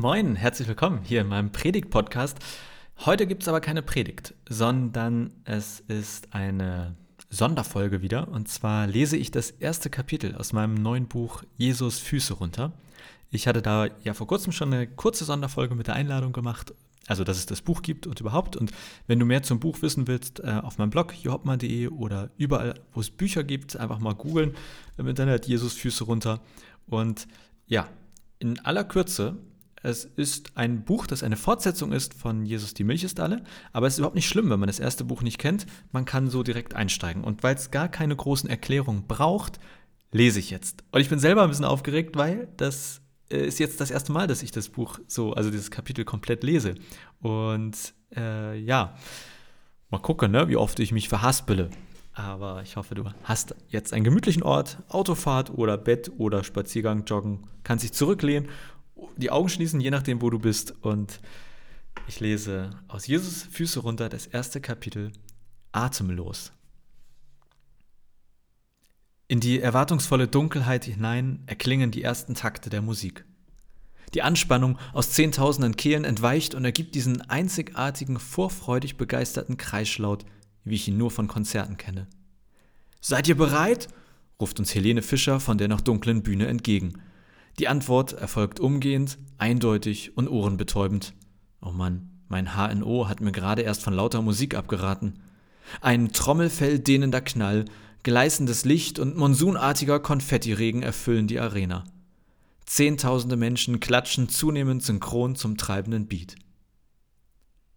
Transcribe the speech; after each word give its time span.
Moin, 0.00 0.34
herzlich 0.34 0.66
willkommen 0.66 1.00
hier 1.02 1.20
in 1.20 1.26
meinem 1.26 1.52
Predigt-Podcast. 1.52 2.38
Heute 3.04 3.26
gibt 3.26 3.42
es 3.42 3.48
aber 3.48 3.60
keine 3.60 3.82
Predigt, 3.82 4.32
sondern 4.48 5.30
es 5.44 5.80
ist 5.80 6.32
eine 6.32 6.96
Sonderfolge 7.28 8.00
wieder. 8.00 8.28
Und 8.28 8.48
zwar 8.48 8.86
lese 8.86 9.18
ich 9.18 9.30
das 9.30 9.50
erste 9.50 9.90
Kapitel 9.90 10.36
aus 10.36 10.54
meinem 10.54 10.72
neuen 10.72 11.06
Buch 11.06 11.42
Jesus 11.58 11.98
Füße 11.98 12.32
runter. 12.32 12.72
Ich 13.30 13.46
hatte 13.46 13.60
da 13.60 13.88
ja 14.02 14.14
vor 14.14 14.26
kurzem 14.26 14.54
schon 14.54 14.72
eine 14.72 14.86
kurze 14.86 15.26
Sonderfolge 15.26 15.74
mit 15.74 15.86
der 15.86 15.96
Einladung 15.96 16.32
gemacht, 16.32 16.72
also 17.06 17.22
dass 17.22 17.36
es 17.36 17.44
das 17.44 17.60
Buch 17.60 17.82
gibt 17.82 18.06
und 18.06 18.20
überhaupt. 18.20 18.56
Und 18.56 18.72
wenn 19.06 19.18
du 19.18 19.26
mehr 19.26 19.42
zum 19.42 19.60
Buch 19.60 19.82
wissen 19.82 20.08
willst, 20.08 20.40
äh, 20.40 20.62
auf 20.62 20.78
meinem 20.78 20.88
Blog 20.88 21.12
johopman.de 21.22 21.88
oder 21.88 22.30
überall, 22.38 22.72
wo 22.94 23.00
es 23.00 23.10
Bücher 23.10 23.44
gibt, 23.44 23.76
einfach 23.76 23.98
mal 23.98 24.14
googeln 24.14 24.54
im 24.96 25.08
Internet 25.08 25.44
Jesus 25.44 25.74
Füße 25.74 26.04
runter. 26.04 26.40
Und 26.86 27.28
ja, 27.66 27.86
in 28.38 28.58
aller 28.60 28.84
Kürze 28.84 29.36
es 29.82 30.04
ist 30.04 30.56
ein 30.56 30.84
Buch, 30.84 31.06
das 31.06 31.22
eine 31.22 31.36
Fortsetzung 31.36 31.92
ist 31.92 32.12
von 32.12 32.44
Jesus, 32.44 32.74
die 32.74 32.84
Milch 32.84 33.02
ist 33.02 33.18
alle, 33.18 33.42
aber 33.72 33.86
es 33.86 33.94
ist 33.94 33.98
überhaupt 33.98 34.16
nicht 34.16 34.28
schlimm, 34.28 34.50
wenn 34.50 34.60
man 34.60 34.66
das 34.66 34.78
erste 34.78 35.04
Buch 35.04 35.22
nicht 35.22 35.38
kennt. 35.38 35.66
Man 35.90 36.04
kann 36.04 36.28
so 36.28 36.42
direkt 36.42 36.74
einsteigen. 36.74 37.24
Und 37.24 37.42
weil 37.42 37.54
es 37.54 37.70
gar 37.70 37.88
keine 37.88 38.14
großen 38.14 38.50
Erklärungen 38.50 39.06
braucht, 39.06 39.58
lese 40.12 40.38
ich 40.38 40.50
jetzt. 40.50 40.84
Und 40.92 41.00
ich 41.00 41.08
bin 41.08 41.18
selber 41.18 41.42
ein 41.42 41.48
bisschen 41.48 41.64
aufgeregt, 41.64 42.16
weil 42.16 42.48
das 42.58 43.00
äh, 43.30 43.46
ist 43.46 43.58
jetzt 43.58 43.80
das 43.80 43.90
erste 43.90 44.12
Mal, 44.12 44.26
dass 44.26 44.42
ich 44.42 44.50
das 44.50 44.68
Buch 44.68 44.98
so, 45.06 45.32
also 45.32 45.50
dieses 45.50 45.70
Kapitel 45.70 46.04
komplett 46.04 46.42
lese. 46.42 46.74
Und 47.20 47.94
äh, 48.14 48.58
ja, 48.58 48.96
mal 49.88 49.98
gucken, 49.98 50.32
ne, 50.32 50.48
wie 50.48 50.56
oft 50.56 50.78
ich 50.80 50.92
mich 50.92 51.08
verhaspele. 51.08 51.70
Aber 52.12 52.60
ich 52.62 52.76
hoffe, 52.76 52.94
du 52.94 53.04
hast 53.22 53.54
jetzt 53.68 53.94
einen 53.94 54.04
gemütlichen 54.04 54.42
Ort, 54.42 54.78
Autofahrt 54.88 55.50
oder 55.50 55.78
Bett 55.78 56.10
oder 56.18 56.44
Spaziergang, 56.44 57.04
Joggen, 57.04 57.44
kannst 57.62 57.84
dich 57.84 57.92
zurücklehnen 57.92 58.48
die 59.16 59.30
Augen 59.30 59.48
schließen, 59.48 59.80
je 59.80 59.90
nachdem, 59.90 60.22
wo 60.22 60.30
du 60.30 60.38
bist. 60.38 60.74
Und 60.82 61.20
ich 62.06 62.20
lese 62.20 62.70
aus 62.88 63.06
Jesus 63.06 63.42
Füße 63.42 63.80
runter 63.80 64.08
das 64.08 64.26
erste 64.26 64.60
Kapitel 64.60 65.12
Atemlos. 65.72 66.52
In 69.28 69.38
die 69.38 69.60
erwartungsvolle 69.60 70.26
Dunkelheit 70.26 70.84
hinein 70.84 71.44
erklingen 71.46 71.92
die 71.92 72.02
ersten 72.02 72.34
Takte 72.34 72.68
der 72.68 72.82
Musik. 72.82 73.24
Die 74.14 74.22
Anspannung 74.22 74.76
aus 74.92 75.12
zehntausenden 75.12 75.76
Kehlen 75.76 76.02
entweicht 76.02 76.56
und 76.56 76.64
ergibt 76.64 76.96
diesen 76.96 77.22
einzigartigen, 77.22 78.18
vorfreudig 78.18 78.96
begeisterten 78.96 79.56
Kreischlaut, 79.56 80.24
wie 80.64 80.74
ich 80.74 80.88
ihn 80.88 80.96
nur 80.96 81.12
von 81.12 81.28
Konzerten 81.28 81.76
kenne. 81.76 82.08
Seid 83.00 83.28
ihr 83.28 83.36
bereit? 83.36 83.88
ruft 84.40 84.58
uns 84.58 84.74
Helene 84.74 85.02
Fischer 85.02 85.38
von 85.38 85.58
der 85.58 85.68
noch 85.68 85.80
dunklen 85.80 86.22
Bühne 86.22 86.48
entgegen. 86.48 87.00
Die 87.58 87.68
Antwort 87.68 88.12
erfolgt 88.12 88.60
umgehend, 88.60 89.18
eindeutig 89.38 90.16
und 90.16 90.28
ohrenbetäubend. 90.28 91.14
Oh 91.60 91.72
Mann, 91.72 92.10
mein 92.28 92.54
HNO 92.54 93.08
hat 93.08 93.20
mir 93.20 93.32
gerade 93.32 93.62
erst 93.62 93.82
von 93.82 93.94
lauter 93.94 94.22
Musik 94.22 94.54
abgeraten. 94.54 95.20
Ein 95.80 96.12
Trommelfell 96.12 96.78
dehnender 96.78 97.20
Knall, 97.20 97.64
gleißendes 98.02 98.64
Licht 98.64 98.98
und 98.98 99.16
monsunartiger 99.16 100.00
Konfettiregen 100.00 100.82
erfüllen 100.82 101.26
die 101.26 101.40
Arena. 101.40 101.84
Zehntausende 102.66 103.36
Menschen 103.36 103.80
klatschen 103.80 104.28
zunehmend 104.28 104.82
synchron 104.82 105.34
zum 105.34 105.56
treibenden 105.56 106.06
Beat. 106.06 106.36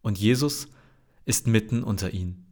Und 0.02 0.20
Jesus 0.20 0.68
ist 1.26 1.48
mitten 1.48 1.84
unter 1.84 2.14
ihnen. 2.14 2.46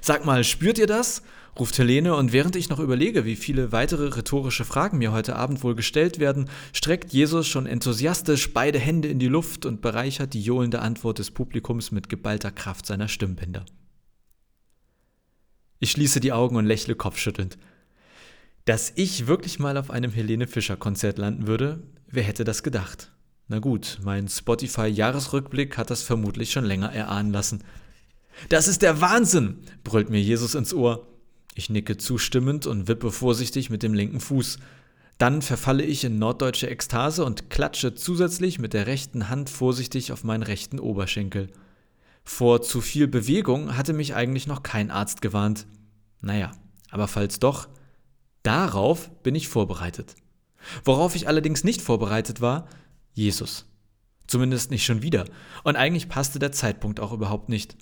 Sag 0.00 0.24
mal, 0.24 0.42
spürt 0.44 0.78
ihr 0.78 0.86
das? 0.86 1.22
Ruft 1.58 1.78
Helene, 1.78 2.14
und 2.14 2.32
während 2.32 2.56
ich 2.56 2.68
noch 2.68 2.78
überlege, 2.78 3.24
wie 3.24 3.36
viele 3.36 3.72
weitere 3.72 4.08
rhetorische 4.08 4.64
Fragen 4.64 4.98
mir 4.98 5.12
heute 5.12 5.36
Abend 5.36 5.62
wohl 5.62 5.74
gestellt 5.74 6.18
werden, 6.18 6.48
streckt 6.72 7.12
Jesus 7.12 7.46
schon 7.46 7.66
enthusiastisch 7.66 8.52
beide 8.52 8.78
Hände 8.78 9.08
in 9.08 9.18
die 9.18 9.28
Luft 9.28 9.66
und 9.66 9.80
bereichert 9.80 10.34
die 10.34 10.42
johlende 10.42 10.80
Antwort 10.80 11.18
des 11.18 11.30
Publikums 11.30 11.90
mit 11.90 12.08
geballter 12.08 12.50
Kraft 12.50 12.86
seiner 12.86 13.08
Stimmbänder. 13.08 13.64
Ich 15.80 15.90
schließe 15.90 16.20
die 16.20 16.32
Augen 16.32 16.56
und 16.56 16.66
lächle 16.66 16.94
kopfschüttelnd. 16.94 17.58
Dass 18.64 18.92
ich 18.96 19.26
wirklich 19.26 19.58
mal 19.58 19.76
auf 19.76 19.90
einem 19.90 20.12
Helene 20.12 20.46
Fischer 20.46 20.76
Konzert 20.76 21.18
landen 21.18 21.46
würde, 21.46 21.82
wer 22.06 22.22
hätte 22.22 22.44
das 22.44 22.62
gedacht? 22.62 23.12
Na 23.48 23.60
gut, 23.60 23.98
mein 24.02 24.28
Spotify-Jahresrückblick 24.28 25.78
hat 25.78 25.90
das 25.90 26.02
vermutlich 26.02 26.52
schon 26.52 26.64
länger 26.64 26.92
erahnen 26.92 27.32
lassen. 27.32 27.64
Das 28.50 28.68
ist 28.68 28.82
der 28.82 29.00
Wahnsinn, 29.00 29.58
brüllt 29.84 30.10
mir 30.10 30.20
Jesus 30.20 30.54
ins 30.54 30.74
Ohr. 30.74 31.06
Ich 31.58 31.70
nicke 31.70 31.96
zustimmend 31.96 32.68
und 32.68 32.86
wippe 32.86 33.10
vorsichtig 33.10 33.68
mit 33.68 33.82
dem 33.82 33.92
linken 33.92 34.20
Fuß. 34.20 34.60
Dann 35.18 35.42
verfalle 35.42 35.82
ich 35.82 36.04
in 36.04 36.16
norddeutsche 36.16 36.70
Ekstase 36.70 37.24
und 37.24 37.50
klatsche 37.50 37.96
zusätzlich 37.96 38.60
mit 38.60 38.74
der 38.74 38.86
rechten 38.86 39.28
Hand 39.28 39.50
vorsichtig 39.50 40.12
auf 40.12 40.22
meinen 40.22 40.44
rechten 40.44 40.78
Oberschenkel. 40.78 41.48
Vor 42.22 42.62
zu 42.62 42.80
viel 42.80 43.08
Bewegung 43.08 43.76
hatte 43.76 43.92
mich 43.92 44.14
eigentlich 44.14 44.46
noch 44.46 44.62
kein 44.62 44.92
Arzt 44.92 45.20
gewarnt. 45.20 45.66
Naja, 46.20 46.52
aber 46.90 47.08
falls 47.08 47.40
doch, 47.40 47.68
darauf 48.44 49.10
bin 49.24 49.34
ich 49.34 49.48
vorbereitet. 49.48 50.14
Worauf 50.84 51.16
ich 51.16 51.26
allerdings 51.26 51.64
nicht 51.64 51.82
vorbereitet 51.82 52.40
war, 52.40 52.68
Jesus. 53.14 53.66
Zumindest 54.28 54.70
nicht 54.70 54.84
schon 54.84 55.02
wieder. 55.02 55.24
Und 55.64 55.74
eigentlich 55.74 56.08
passte 56.08 56.38
der 56.38 56.52
Zeitpunkt 56.52 57.00
auch 57.00 57.12
überhaupt 57.12 57.48
nicht. 57.48 57.76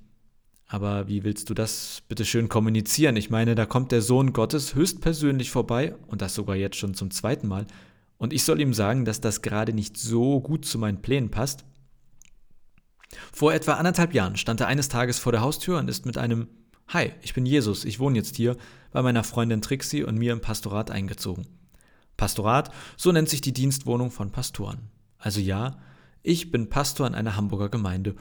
Aber 0.66 1.06
wie 1.08 1.22
willst 1.22 1.48
du 1.48 1.54
das 1.54 2.02
bitte 2.08 2.24
schön 2.24 2.48
kommunizieren? 2.48 3.16
Ich 3.16 3.30
meine, 3.30 3.54
da 3.54 3.66
kommt 3.66 3.92
der 3.92 4.02
Sohn 4.02 4.32
Gottes 4.32 4.74
höchstpersönlich 4.74 5.50
vorbei, 5.50 5.94
und 6.08 6.22
das 6.22 6.34
sogar 6.34 6.56
jetzt 6.56 6.76
schon 6.76 6.94
zum 6.94 7.10
zweiten 7.10 7.46
Mal, 7.46 7.66
und 8.18 8.32
ich 8.32 8.44
soll 8.44 8.60
ihm 8.60 8.74
sagen, 8.74 9.04
dass 9.04 9.20
das 9.20 9.42
gerade 9.42 9.72
nicht 9.72 9.96
so 9.96 10.40
gut 10.40 10.64
zu 10.64 10.78
meinen 10.78 11.02
Plänen 11.02 11.30
passt? 11.30 11.64
Vor 13.32 13.52
etwa 13.52 13.74
anderthalb 13.74 14.14
Jahren 14.14 14.36
stand 14.36 14.60
er 14.60 14.66
eines 14.66 14.88
Tages 14.88 15.18
vor 15.18 15.32
der 15.32 15.42
Haustür 15.42 15.78
und 15.78 15.88
ist 15.88 16.06
mit 16.06 16.18
einem 16.18 16.48
Hi, 16.88 17.12
ich 17.22 17.34
bin 17.34 17.46
Jesus, 17.46 17.84
ich 17.84 17.98
wohne 17.98 18.16
jetzt 18.16 18.36
hier 18.36 18.56
bei 18.92 19.02
meiner 19.02 19.24
Freundin 19.24 19.60
Trixie 19.60 20.04
und 20.04 20.16
mir 20.16 20.32
im 20.32 20.40
Pastorat 20.40 20.90
eingezogen. 20.90 21.46
Pastorat, 22.16 22.72
so 22.96 23.12
nennt 23.12 23.28
sich 23.28 23.40
die 23.40 23.52
Dienstwohnung 23.52 24.10
von 24.10 24.30
Pastoren. 24.30 24.88
Also 25.18 25.40
ja, 25.40 25.78
ich 26.22 26.50
bin 26.50 26.68
Pastor 26.68 27.06
in 27.06 27.14
einer 27.14 27.36
Hamburger 27.36 27.68
Gemeinde 27.68 28.14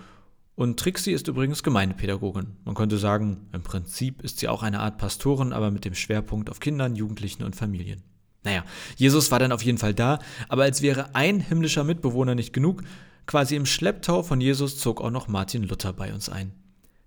und 0.55 0.79
Trixie 0.79 1.11
ist 1.11 1.27
übrigens 1.27 1.63
Gemeindepädagogin. 1.63 2.55
Man 2.63 2.75
könnte 2.75 2.97
sagen, 2.97 3.47
im 3.51 3.61
Prinzip 3.61 4.21
ist 4.21 4.39
sie 4.39 4.47
auch 4.47 4.63
eine 4.63 4.79
Art 4.79 4.97
Pastorin, 4.97 5.51
aber 5.51 5.69
mit 5.69 5.83
dem 5.83 5.95
Schwerpunkt 5.95 6.49
auf 6.49 6.59
Kindern, 6.59 6.95
Jugendlichen 6.95 7.43
und 7.43 7.55
Familien. 7.55 8.03
Naja, 8.43 8.63
Jesus 8.95 9.31
war 9.31 9.39
dann 9.39 9.51
auf 9.51 9.63
jeden 9.63 9.79
Fall 9.79 9.94
da, 9.94 10.19
aber 10.47 10.63
als 10.63 10.81
wäre 10.81 11.13
ein 11.13 11.39
himmlischer 11.39 11.83
Mitbewohner 11.83 12.35
nicht 12.35 12.53
genug, 12.53 12.83
quasi 13.25 13.55
im 13.55 13.65
Schlepptau 13.65 14.23
von 14.23 14.39
Jesus 14.39 14.77
zog 14.77 15.01
auch 15.01 15.11
noch 15.11 15.27
Martin 15.27 15.63
Luther 15.63 15.94
bei 15.94 16.13
uns 16.13 16.29
ein. 16.29 16.53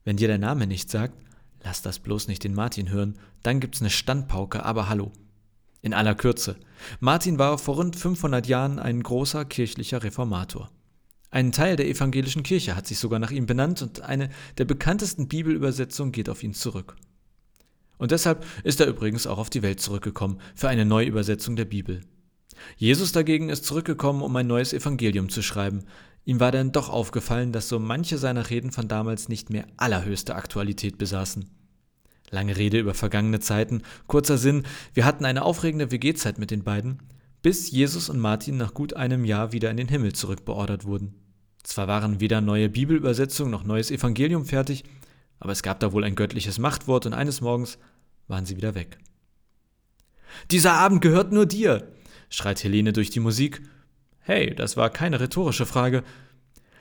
Wenn 0.04 0.16
dir 0.16 0.28
der 0.28 0.38
Name 0.38 0.66
nicht 0.66 0.90
sagt, 0.90 1.14
lass 1.62 1.80
das 1.80 2.00
bloß 2.00 2.28
nicht 2.28 2.44
den 2.44 2.54
Martin 2.54 2.90
hören, 2.90 3.18
dann 3.42 3.60
gibt's 3.60 3.80
eine 3.80 3.90
Standpauke, 3.90 4.64
aber 4.64 4.88
hallo. 4.88 5.12
In 5.80 5.94
aller 5.94 6.16
Kürze. 6.16 6.56
Martin 6.98 7.38
war 7.38 7.56
vor 7.56 7.76
rund 7.76 7.94
500 7.94 8.46
Jahren 8.48 8.80
ein 8.80 9.02
großer 9.02 9.44
kirchlicher 9.44 10.02
Reformator. 10.02 10.70
Ein 11.30 11.52
Teil 11.52 11.76
der 11.76 11.88
evangelischen 11.88 12.42
Kirche 12.42 12.74
hat 12.74 12.86
sich 12.86 12.98
sogar 12.98 13.18
nach 13.18 13.30
ihm 13.30 13.46
benannt 13.46 13.82
und 13.82 14.00
eine 14.00 14.30
der 14.56 14.64
bekanntesten 14.64 15.28
Bibelübersetzungen 15.28 16.12
geht 16.12 16.30
auf 16.30 16.42
ihn 16.42 16.54
zurück. 16.54 16.96
Und 17.98 18.12
deshalb 18.12 18.46
ist 18.64 18.80
er 18.80 18.86
übrigens 18.86 19.26
auch 19.26 19.38
auf 19.38 19.50
die 19.50 19.62
Welt 19.62 19.80
zurückgekommen 19.80 20.40
für 20.54 20.68
eine 20.68 20.84
Neuübersetzung 20.84 21.56
der 21.56 21.64
Bibel. 21.64 22.00
Jesus 22.76 23.12
dagegen 23.12 23.50
ist 23.50 23.64
zurückgekommen, 23.64 24.22
um 24.22 24.34
ein 24.36 24.46
neues 24.46 24.72
Evangelium 24.72 25.28
zu 25.28 25.42
schreiben. 25.42 25.84
Ihm 26.24 26.40
war 26.40 26.52
dann 26.52 26.72
doch 26.72 26.88
aufgefallen, 26.88 27.52
dass 27.52 27.68
so 27.68 27.78
manche 27.78 28.18
seiner 28.18 28.50
Reden 28.50 28.72
von 28.72 28.88
damals 28.88 29.28
nicht 29.28 29.50
mehr 29.50 29.66
allerhöchste 29.76 30.34
Aktualität 30.34 30.98
besaßen. 30.98 31.48
Lange 32.30 32.56
Rede 32.56 32.78
über 32.78 32.94
vergangene 32.94 33.40
Zeiten, 33.40 33.82
kurzer 34.06 34.38
Sinn, 34.38 34.64
wir 34.92 35.04
hatten 35.04 35.24
eine 35.24 35.44
aufregende 35.44 35.90
WG-Zeit 35.90 36.38
mit 36.38 36.50
den 36.50 36.62
beiden, 36.64 36.98
bis 37.42 37.70
Jesus 37.70 38.08
und 38.08 38.18
Martin 38.18 38.56
nach 38.56 38.74
gut 38.74 38.94
einem 38.94 39.24
Jahr 39.24 39.52
wieder 39.52 39.70
in 39.70 39.76
den 39.76 39.88
Himmel 39.88 40.12
zurückbeordert 40.12 40.84
wurden. 40.84 41.14
Zwar 41.62 41.86
waren 41.88 42.20
weder 42.20 42.40
neue 42.40 42.68
Bibelübersetzungen 42.68 43.50
noch 43.50 43.64
neues 43.64 43.90
Evangelium 43.90 44.44
fertig, 44.44 44.84
aber 45.38 45.52
es 45.52 45.62
gab 45.62 45.80
da 45.80 45.92
wohl 45.92 46.04
ein 46.04 46.16
göttliches 46.16 46.58
Machtwort 46.58 47.06
und 47.06 47.12
eines 47.12 47.40
Morgens 47.40 47.78
waren 48.26 48.46
sie 48.46 48.56
wieder 48.56 48.74
weg. 48.74 48.98
Dieser 50.50 50.74
Abend 50.74 51.00
gehört 51.00 51.32
nur 51.32 51.46
dir, 51.46 51.88
schreit 52.28 52.62
Helene 52.62 52.92
durch 52.92 53.10
die 53.10 53.20
Musik. 53.20 53.62
Hey, 54.20 54.54
das 54.54 54.76
war 54.76 54.90
keine 54.90 55.20
rhetorische 55.20 55.66
Frage. 55.66 56.04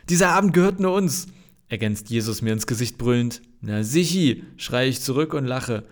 Dieser 0.10 0.30
Abend 0.30 0.54
gehört 0.54 0.80
nur 0.80 0.94
uns, 0.94 1.28
ergänzt 1.68 2.10
Jesus 2.10 2.42
mir 2.42 2.54
ins 2.54 2.68
Gesicht 2.68 2.98
brüllend. 2.98 3.42
Na 3.62 3.84
sichi, 3.84 4.44
schreie 4.58 4.90
ich 4.90 5.02
zurück 5.02 5.34
und 5.34 5.46
lache. 5.46 5.84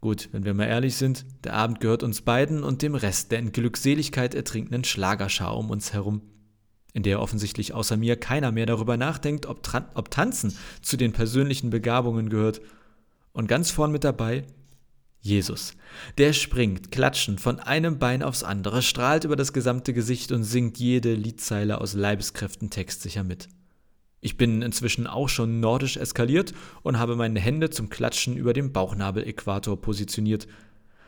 Gut, 0.00 0.30
wenn 0.32 0.44
wir 0.44 0.54
mal 0.54 0.64
ehrlich 0.64 0.96
sind, 0.96 1.26
der 1.44 1.52
Abend 1.52 1.80
gehört 1.80 2.02
uns 2.02 2.22
beiden 2.22 2.62
und 2.62 2.80
dem 2.80 2.94
Rest 2.94 3.32
der 3.32 3.38
in 3.38 3.52
Glückseligkeit 3.52 4.34
ertrinkenden 4.34 4.84
Schlagerschar 4.84 5.54
um 5.56 5.68
uns 5.68 5.92
herum, 5.92 6.22
in 6.94 7.02
der 7.02 7.20
offensichtlich 7.20 7.74
außer 7.74 7.98
mir 7.98 8.16
keiner 8.16 8.50
mehr 8.50 8.64
darüber 8.64 8.96
nachdenkt, 8.96 9.44
ob, 9.44 9.60
ob 9.94 10.10
Tanzen 10.10 10.56
zu 10.80 10.96
den 10.96 11.12
persönlichen 11.12 11.68
Begabungen 11.68 12.30
gehört. 12.30 12.62
Und 13.32 13.46
ganz 13.46 13.70
vorn 13.70 13.92
mit 13.92 14.02
dabei, 14.02 14.44
Jesus. 15.20 15.74
Der 16.16 16.32
springt, 16.32 16.90
klatschend, 16.90 17.42
von 17.42 17.60
einem 17.60 17.98
Bein 17.98 18.22
aufs 18.22 18.42
andere, 18.42 18.80
strahlt 18.80 19.24
über 19.24 19.36
das 19.36 19.52
gesamte 19.52 19.92
Gesicht 19.92 20.32
und 20.32 20.44
singt 20.44 20.78
jede 20.78 21.12
Liedzeile 21.12 21.78
aus 21.78 21.92
Leibeskräften 21.92 22.70
textsicher 22.70 23.22
mit. 23.22 23.48
Ich 24.20 24.36
bin 24.36 24.60
inzwischen 24.60 25.06
auch 25.06 25.28
schon 25.28 25.60
nordisch 25.60 25.96
eskaliert 25.96 26.52
und 26.82 26.98
habe 26.98 27.16
meine 27.16 27.40
Hände 27.40 27.70
zum 27.70 27.88
Klatschen 27.88 28.36
über 28.36 28.52
dem 28.52 28.72
Bauchnabel-Äquator 28.72 29.80
positioniert. 29.80 30.46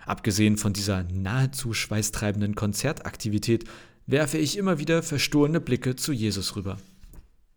Abgesehen 0.07 0.57
von 0.57 0.73
dieser 0.73 1.05
nahezu 1.05 1.75
schweißtreibenden 1.75 2.55
Konzertaktivität 2.55 3.65
werfe 4.07 4.39
ich 4.39 4.57
immer 4.57 4.79
wieder 4.79 5.03
verstohlene 5.03 5.61
Blicke 5.61 5.95
zu 5.95 6.13
Jesus 6.13 6.57
rüber. 6.57 6.79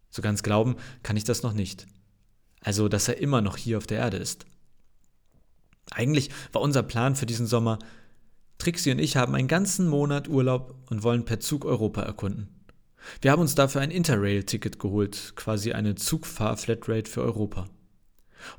So 0.09 0.21
ganz 0.21 0.43
glauben 0.43 0.75
kann 1.03 1.17
ich 1.17 1.23
das 1.23 1.41
noch 1.41 1.53
nicht. 1.53 1.87
Also, 2.61 2.89
dass 2.89 3.07
er 3.07 3.17
immer 3.17 3.41
noch 3.41 3.57
hier 3.57 3.77
auf 3.77 3.87
der 3.87 3.99
Erde 3.99 4.17
ist. 4.17 4.45
Eigentlich 5.91 6.29
war 6.51 6.61
unser 6.61 6.83
Plan 6.83 7.15
für 7.15 7.25
diesen 7.25 7.47
Sommer, 7.47 7.79
Trixie 8.57 8.91
und 8.91 8.99
ich 8.99 9.17
haben 9.17 9.35
einen 9.35 9.47
ganzen 9.47 9.87
Monat 9.87 10.27
Urlaub 10.27 10.75
und 10.89 11.03
wollen 11.03 11.25
per 11.25 11.39
Zug 11.39 11.65
Europa 11.65 12.01
erkunden. 12.01 12.49
Wir 13.21 13.31
haben 13.31 13.41
uns 13.41 13.55
dafür 13.55 13.81
ein 13.81 13.91
Interrail-Ticket 13.91 14.79
geholt, 14.79 15.33
quasi 15.35 15.73
eine 15.73 15.95
Zugfahr-Flatrate 15.95 17.09
für 17.09 17.21
Europa. 17.21 17.67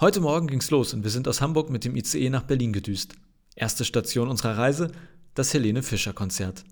Heute 0.00 0.20
Morgen 0.20 0.46
ging's 0.46 0.70
los 0.70 0.94
und 0.94 1.04
wir 1.04 1.10
sind 1.10 1.28
aus 1.28 1.40
Hamburg 1.40 1.70
mit 1.70 1.84
dem 1.84 1.96
ICE 1.96 2.30
nach 2.30 2.42
Berlin 2.42 2.72
gedüst. 2.72 3.14
Erste 3.54 3.84
Station 3.84 4.28
unserer 4.28 4.58
Reise, 4.58 4.90
das 5.34 5.54
Helene 5.54 5.82
Fischer 5.82 6.12
Konzert. 6.12 6.64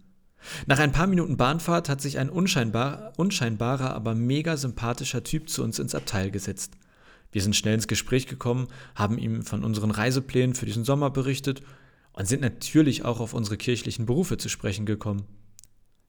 Nach 0.67 0.79
ein 0.79 0.93
paar 0.93 1.06
Minuten 1.06 1.37
Bahnfahrt 1.37 1.88
hat 1.88 2.00
sich 2.00 2.19
ein 2.19 2.29
unscheinbar, 2.29 3.12
unscheinbarer, 3.17 3.94
aber 3.94 4.15
mega 4.15 4.56
sympathischer 4.56 5.25
Typ 5.25 5.49
zu 5.49 5.62
uns 5.62 5.79
ins 5.79 5.94
Abteil 5.94 6.31
gesetzt. 6.31 6.73
Wir 7.32 7.43
sind 7.43 7.56
schnell 7.56 7.75
ins 7.75 7.88
Gespräch 7.88 8.26
gekommen, 8.26 8.69
haben 8.94 9.19
ihm 9.19 9.43
von 9.43 9.65
unseren 9.65 9.91
Reiseplänen 9.91 10.55
für 10.55 10.67
diesen 10.67 10.85
Sommer 10.85 11.11
berichtet 11.11 11.62
und 12.12 12.29
sind 12.29 12.43
natürlich 12.43 13.05
auch 13.05 13.21
auf 13.21 13.35
unsere 13.35 13.56
kirchlichen 13.56 14.06
Berufe 14.06 14.37
zu 14.37 14.49
sprechen 14.49 14.87
gekommen. 14.87 15.25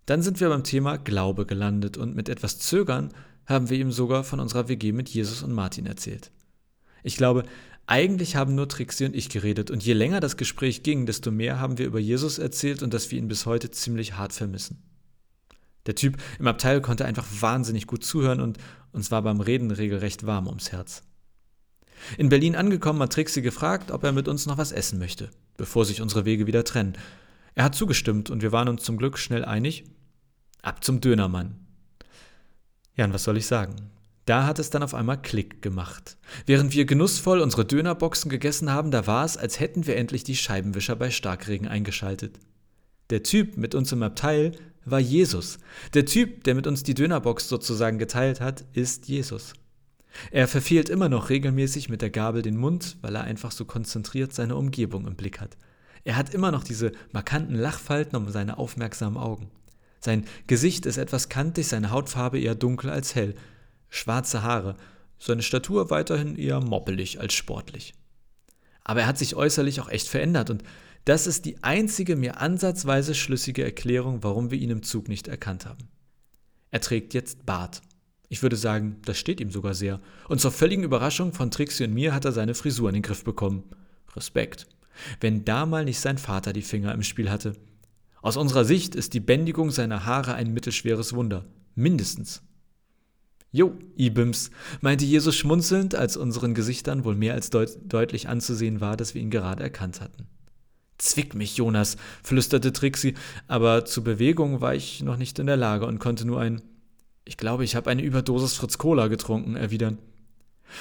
Dann 0.06 0.22
sind 0.22 0.40
wir 0.40 0.50
beim 0.50 0.64
Thema 0.64 0.98
Glaube 0.98 1.46
gelandet 1.46 1.98
und 1.98 2.16
mit 2.16 2.30
etwas 2.30 2.60
Zögern 2.60 3.10
haben 3.46 3.70
wir 3.70 3.78
ihm 3.78 3.92
sogar 3.92 4.24
von 4.24 4.40
unserer 4.40 4.68
WG 4.68 4.92
mit 4.92 5.10
Jesus 5.10 5.44
und 5.44 5.52
Martin 5.52 5.86
erzählt. 5.86 6.32
Ich 7.04 7.18
glaube, 7.18 7.44
eigentlich 7.88 8.36
haben 8.36 8.56
nur 8.56 8.68
Trixie 8.68 9.06
und 9.06 9.16
ich 9.16 9.30
geredet 9.30 9.70
und 9.70 9.84
je 9.84 9.94
länger 9.94 10.20
das 10.20 10.38
Gespräch 10.38 10.82
ging, 10.82 11.06
desto 11.06 11.30
mehr 11.30 11.60
haben 11.60 11.78
wir 11.78 11.86
über 11.86 12.00
Jesus 12.00 12.40
erzählt 12.40 12.82
und 12.82 12.94
dass 12.94 13.12
wir 13.12 13.20
ihn 13.20 13.28
bis 13.28 13.46
heute 13.46 13.70
ziemlich 13.70 14.14
hart 14.18 14.34
vermissen. 14.34 14.82
Der 15.86 15.94
Typ 15.94 16.18
im 16.40 16.48
Abteil 16.48 16.82
konnte 16.82 17.06
einfach 17.06 17.28
wahnsinnig 17.42 17.86
gut 17.86 18.04
zuhören 18.04 18.42
und 18.42 18.58
uns 18.92 19.12
war 19.12 19.22
beim 19.22 19.40
Reden 19.40 19.70
regelrecht 19.70 20.26
warm 20.26 20.48
ums 20.48 20.72
Herz. 20.72 21.04
In 22.18 22.30
Berlin 22.30 22.56
angekommen 22.56 23.02
hat 23.02 23.14
Trixie 23.14 23.42
gefragt, 23.42 23.92
ob 23.92 24.04
er 24.04 24.12
mit 24.12 24.28
uns 24.28 24.48
noch 24.48 24.58
was 24.58 24.72
essen 24.72 24.98
möchte, 24.98 25.30
bevor 25.58 25.86
sich 25.86 26.02
unsere 26.02 26.26
Wege 26.26 26.48
wieder 26.48 26.64
trennen. 26.64 26.94
Er 27.56 27.64
hat 27.64 27.76
zugestimmt 27.76 28.30
und 28.30 28.42
wir 28.42 28.52
waren 28.52 28.68
uns 28.68 28.84
zum 28.84 28.98
Glück 28.98 29.18
schnell 29.18 29.46
einig. 29.46 29.86
Ab 30.62 30.84
zum 30.84 31.00
Dönermann. 31.00 31.56
Ja, 32.96 33.06
und 33.06 33.14
was 33.14 33.24
soll 33.24 33.38
ich 33.38 33.48
sagen? 33.48 33.76
Da 34.26 34.46
hat 34.46 34.60
es 34.60 34.72
dann 34.72 34.84
auf 34.84 34.94
einmal 34.94 35.22
Klick 35.22 35.62
gemacht. 35.62 36.18
Während 36.46 36.74
wir 36.74 36.86
genussvoll 36.86 37.40
unsere 37.40 37.64
Dönerboxen 37.64 38.30
gegessen 38.30 38.72
haben, 38.72 38.92
da 38.92 39.08
war 39.08 39.24
es, 39.24 39.38
als 39.38 39.60
hätten 39.60 39.86
wir 39.86 39.96
endlich 39.96 40.24
die 40.24 40.36
Scheibenwischer 40.36 40.96
bei 40.96 41.12
Starkregen 41.12 41.68
eingeschaltet. 41.68 42.40
Der 43.12 43.22
Typ 43.22 43.56
mit 43.56 43.76
uns 43.76 43.92
im 43.92 44.02
Abteil 44.02 44.54
war 44.84 45.00
Jesus. 45.00 45.60
Der 45.94 46.06
Typ, 46.06 46.44
der 46.44 46.56
mit 46.56 46.66
uns 46.66 46.84
die 46.84 46.96
Dönerbox 46.96 47.48
sozusagen 47.48 48.00
geteilt 48.00 48.42
hat, 48.42 48.66
ist 48.74 49.08
Jesus. 49.08 49.54
Er 50.32 50.48
verfehlt 50.48 50.90
immer 50.90 51.10
noch 51.10 51.30
regelmäßig 51.30 51.90
mit 51.90 52.02
der 52.02 52.10
Gabel 52.10 52.42
den 52.42 52.58
Mund, 52.58 52.98
weil 53.02 53.16
er 53.16 53.24
einfach 53.24 53.52
so 53.52 53.66
konzentriert 53.66 54.34
seine 54.34 54.56
Umgebung 54.56 55.06
im 55.06 55.16
Blick 55.16 55.40
hat. 55.40 55.58
Er 56.06 56.16
hat 56.16 56.34
immer 56.34 56.52
noch 56.52 56.64
diese 56.64 56.94
markanten 57.12 57.56
Lachfalten 57.56 58.16
um 58.16 58.30
seine 58.30 58.58
aufmerksamen 58.58 59.18
Augen. 59.18 59.52
Sein 60.00 60.24
Gesicht 60.48 60.86
ist 60.86 60.98
etwas 60.98 61.28
kantig, 61.28 61.68
seine 61.68 61.92
Hautfarbe 61.92 62.40
eher 62.40 62.56
dunkel 62.56 62.90
als 62.90 63.16
hell, 63.16 63.36
schwarze 63.90 64.42
Haare, 64.42 64.78
seine 65.20 65.42
Statur 65.42 65.90
weiterhin 65.90 66.38
eher 66.38 66.62
moppelig 66.62 67.20
als 67.20 67.34
sportlich. 67.34 67.94
Aber 68.86 69.02
er 69.02 69.08
hat 69.08 69.18
sich 69.18 69.36
äußerlich 69.36 69.82
auch 69.82 69.90
echt 69.90 70.08
verändert 70.08 70.50
und 70.50 70.64
das 71.04 71.28
ist 71.28 71.44
die 71.44 71.62
einzige 71.64 72.16
mir 72.16 72.40
ansatzweise 72.40 73.14
schlüssige 73.14 73.66
Erklärung, 73.66 74.24
warum 74.24 74.50
wir 74.50 74.60
ihn 74.60 74.70
im 74.70 74.84
Zug 74.84 75.10
nicht 75.10 75.28
erkannt 75.28 75.66
haben. 75.66 75.90
Er 76.72 76.82
trägt 76.82 77.14
jetzt 77.14 77.46
Bart 77.46 77.82
ich 78.30 78.42
würde 78.42 78.56
sagen, 78.56 78.98
das 79.06 79.18
steht 79.18 79.40
ihm 79.40 79.52
sogar 79.52 79.74
sehr. 79.74 80.02
Und 80.28 80.42
zur 80.42 80.52
völligen 80.52 80.84
Überraschung 80.84 81.34
von 81.34 81.52
Trixie 81.52 81.84
und 81.84 81.94
mir 81.94 82.14
hat 82.14 82.26
er 82.26 82.32
seine 82.32 82.56
Frisur 82.56 82.90
in 82.90 82.96
den 82.96 83.04
Griff 83.04 83.24
bekommen. 83.24 83.64
Respekt. 84.16 84.68
Wenn 85.20 85.46
da 85.46 85.66
mal 85.66 85.86
nicht 85.86 86.00
sein 86.00 86.18
Vater 86.18 86.54
die 86.54 86.62
Finger 86.62 86.94
im 86.94 87.04
Spiel 87.04 87.30
hatte. 87.30 87.54
Aus 88.22 88.38
unserer 88.38 88.66
Sicht 88.66 88.96
ist 88.96 89.14
die 89.14 89.20
Bändigung 89.20 89.72
seiner 89.72 90.06
Haare 90.06 90.34
ein 90.34 90.54
mittelschweres 90.54 91.14
Wunder. 91.14 91.46
Mindestens. 91.76 92.42
Jo, 93.52 93.74
Ibims, 93.96 94.52
meinte 94.82 95.06
Jesus 95.06 95.36
schmunzelnd, 95.36 95.96
als 95.96 96.18
unseren 96.18 96.54
Gesichtern 96.54 97.06
wohl 97.06 97.16
mehr 97.16 97.36
als 97.36 97.50
deut 97.50 97.78
deutlich 97.84 98.28
anzusehen 98.28 98.82
war, 98.82 98.98
dass 98.98 99.14
wir 99.14 99.22
ihn 99.22 99.30
gerade 99.30 99.64
erkannt 99.64 100.02
hatten. 100.02 100.28
Zwick 100.98 101.36
mich, 101.36 101.56
Jonas, 101.58 101.98
flüsterte 102.24 102.74
Trixie, 102.74 103.14
aber 103.48 103.86
zur 103.86 104.04
Bewegung 104.04 104.60
war 104.62 104.76
ich 104.76 105.04
noch 105.04 105.18
nicht 105.18 105.40
in 105.40 105.46
der 105.46 105.58
Lage 105.58 105.86
und 105.86 106.00
konnte 106.00 106.26
nur 106.26 106.40
ein 106.40 106.62
ich 107.26 107.38
glaube, 107.38 107.64
ich 107.64 107.76
habe 107.76 107.90
eine 107.90 108.04
Überdosis 108.04 108.54
Fritz 108.54 108.78
Cola 108.78 109.08
getrunken, 109.08 109.56
erwidern. 109.56 109.98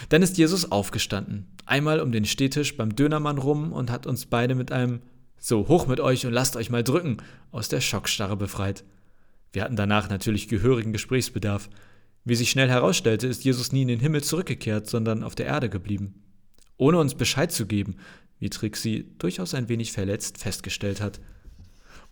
Dann 0.09 0.23
ist 0.23 0.39
Jesus 0.39 0.71
aufgestanden, 0.71 1.47
einmal 1.67 2.01
um 2.01 2.13
den 2.13 2.25
Stehtisch 2.25 2.77
beim 2.77 2.95
Dönermann 2.97 3.39
rum 3.39 3.73
und 3.73 3.91
hat 3.91 4.07
uns 4.07 4.27
beide 4.27 4.55
mit 4.55 4.73
einem 4.73 5.01
So, 5.39 5.69
hoch 5.69 5.87
mit 5.87 6.01
euch 6.01 6.27
und 6.27 6.33
lasst 6.33 6.57
euch 6.57 6.71
mal 6.71 6.85
drücken 6.85 7.19
aus 7.53 7.69
der 7.69 7.81
Schockstarre 7.81 8.37
befreit. 8.37 8.85
Wir 9.53 9.63
hatten 9.63 9.77
danach 9.77 10.09
natürlich 10.09 10.49
gehörigen 10.49 10.93
Gesprächsbedarf. 10.93 11.69
Wie 12.25 12.35
sich 12.35 12.51
schnell 12.51 12.69
herausstellte, 12.69 13.27
ist 13.27 13.45
Jesus 13.45 13.71
nie 13.71 13.83
in 13.83 13.89
den 13.89 14.01
Himmel 14.01 14.25
zurückgekehrt, 14.25 14.89
sondern 14.89 15.23
auf 15.23 15.35
der 15.35 15.47
Erde 15.47 15.69
geblieben. 15.69 16.23
Ohne 16.77 16.99
uns 16.99 17.15
Bescheid 17.15 17.53
zu 17.53 17.67
geben, 17.67 17.97
wie 18.39 18.51
Trixie 18.51 19.15
durchaus 19.19 19.55
ein 19.55 19.69
wenig 19.69 19.93
verletzt 19.93 20.39
festgestellt 20.39 21.01
hat. 21.01 21.21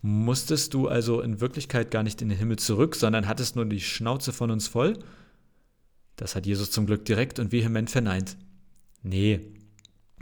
Musstest 0.01 0.73
du 0.73 0.87
also 0.87 1.21
in 1.21 1.41
Wirklichkeit 1.41 1.89
gar 1.89 2.03
nicht 2.03 2.21
in 2.21 2.29
den 2.29 2.37
Himmel 2.37 2.59
zurück, 2.59 2.95
sondern 2.95 3.27
hattest 3.27 3.55
nur 3.55 3.65
die 3.65 3.81
Schnauze 3.81 4.31
von 4.31 4.51
uns 4.51 4.67
voll? 4.67 4.99
Das 6.15 6.35
hat 6.35 6.45
Jesus 6.45 6.71
zum 6.71 6.85
Glück 6.85 7.05
direkt 7.05 7.39
und 7.39 7.51
vehement 7.51 7.89
verneint. 7.89 8.37
Nee, 9.01 9.41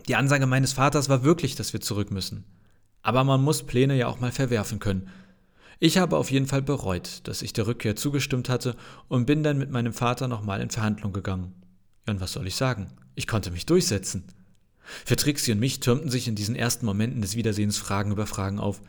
die 0.08 0.16
Ansage 0.16 0.48
meines 0.48 0.74
Vaters 0.74 1.10
war 1.10 1.24
wirklich, 1.24 1.56
dass 1.56 1.74
wir 1.74 1.82
zurück 1.82 2.12
müssen. 2.12 2.46
Aber 3.04 3.24
man 3.24 3.42
muss 3.42 3.64
Pläne 3.64 3.96
ja 3.96 4.08
auch 4.08 4.20
mal 4.20 4.32
verwerfen 4.32 4.80
können. 4.80 5.10
Ich 5.80 5.98
habe 5.98 6.18
auf 6.18 6.32
jeden 6.32 6.48
Fall 6.48 6.62
bereut, 6.62 7.22
dass 7.24 7.42
ich 7.42 7.54
der 7.54 7.68
Rückkehr 7.68 7.96
zugestimmt 7.96 8.50
hatte 8.50 8.76
und 9.08 9.26
bin 9.26 9.44
dann 9.44 9.58
mit 9.58 9.72
meinem 9.72 9.94
Vater 9.94 10.28
nochmal 10.28 10.62
in 10.62 10.70
Verhandlung 10.70 11.12
gegangen. 11.12 11.54
Und 12.08 12.22
was 12.22 12.34
soll 12.34 12.48
ich 12.48 12.56
sagen? 12.56 12.88
Ich 13.16 13.28
konnte 13.28 13.52
mich 13.52 13.66
durchsetzen. 13.66 14.24
Für 15.06 15.16
Trixie 15.16 15.52
und 15.52 15.60
mich 15.60 15.80
türmten 15.80 16.10
sich 16.10 16.28
in 16.28 16.36
diesen 16.36 16.56
ersten 16.56 16.86
Momenten 16.86 17.22
des 17.22 17.36
Wiedersehens 17.36 17.78
Fragen 17.78 18.12
über 18.12 18.28
Fragen 18.28 18.60
auf. 18.60 18.82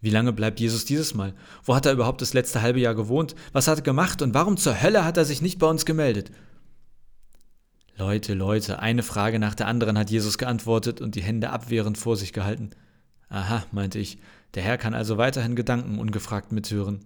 Wie 0.00 0.10
lange 0.10 0.32
bleibt 0.32 0.60
Jesus 0.60 0.84
dieses 0.84 1.14
Mal? 1.14 1.34
Wo 1.64 1.74
hat 1.74 1.86
er 1.86 1.92
überhaupt 1.92 2.20
das 2.20 2.34
letzte 2.34 2.62
halbe 2.62 2.80
Jahr 2.80 2.94
gewohnt? 2.94 3.34
Was 3.52 3.66
hat 3.66 3.78
er 3.78 3.82
gemacht 3.82 4.22
und 4.22 4.34
warum 4.34 4.56
zur 4.56 4.80
Hölle 4.80 5.04
hat 5.04 5.16
er 5.16 5.24
sich 5.24 5.42
nicht 5.42 5.58
bei 5.58 5.66
uns 5.66 5.84
gemeldet? 5.84 6.30
Leute, 7.98 8.34
Leute, 8.34 8.78
eine 8.80 9.02
Frage 9.02 9.38
nach 9.38 9.54
der 9.54 9.68
anderen 9.68 9.96
hat 9.96 10.10
Jesus 10.10 10.36
geantwortet 10.36 11.00
und 11.00 11.14
die 11.14 11.22
Hände 11.22 11.48
abwehrend 11.48 11.96
vor 11.96 12.14
sich 12.14 12.34
gehalten. 12.34 12.70
Aha, 13.30 13.64
meinte 13.72 13.98
ich, 13.98 14.18
der 14.52 14.62
Herr 14.62 14.76
kann 14.76 14.92
also 14.92 15.16
weiterhin 15.16 15.56
Gedanken 15.56 15.98
ungefragt 15.98 16.52
mithören. 16.52 17.00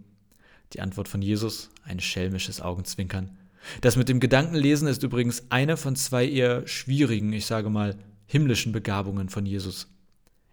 Die 0.73 0.81
Antwort 0.81 1.07
von 1.07 1.23
Jesus, 1.23 1.71
ein 1.85 2.01
schelmisches 2.01 2.61
Augenzwinkern. 2.61 3.39
Das 3.83 3.95
mit 3.95 4.09
dem 4.09 4.19
Gedankenlesen 4.19 4.89
ist 4.89 5.05
übrigens 5.05 5.45
eine 5.51 5.77
von 5.77 5.95
zwei 5.95 6.29
eher 6.29 6.67
schwierigen, 6.67 7.33
ich 7.33 7.47
sage 7.47 7.71
mal, 7.71 7.97
himmlischen 8.27 8.73
Begabungen 8.73 9.29
von 9.29 9.47
Jesus. 9.47 9.87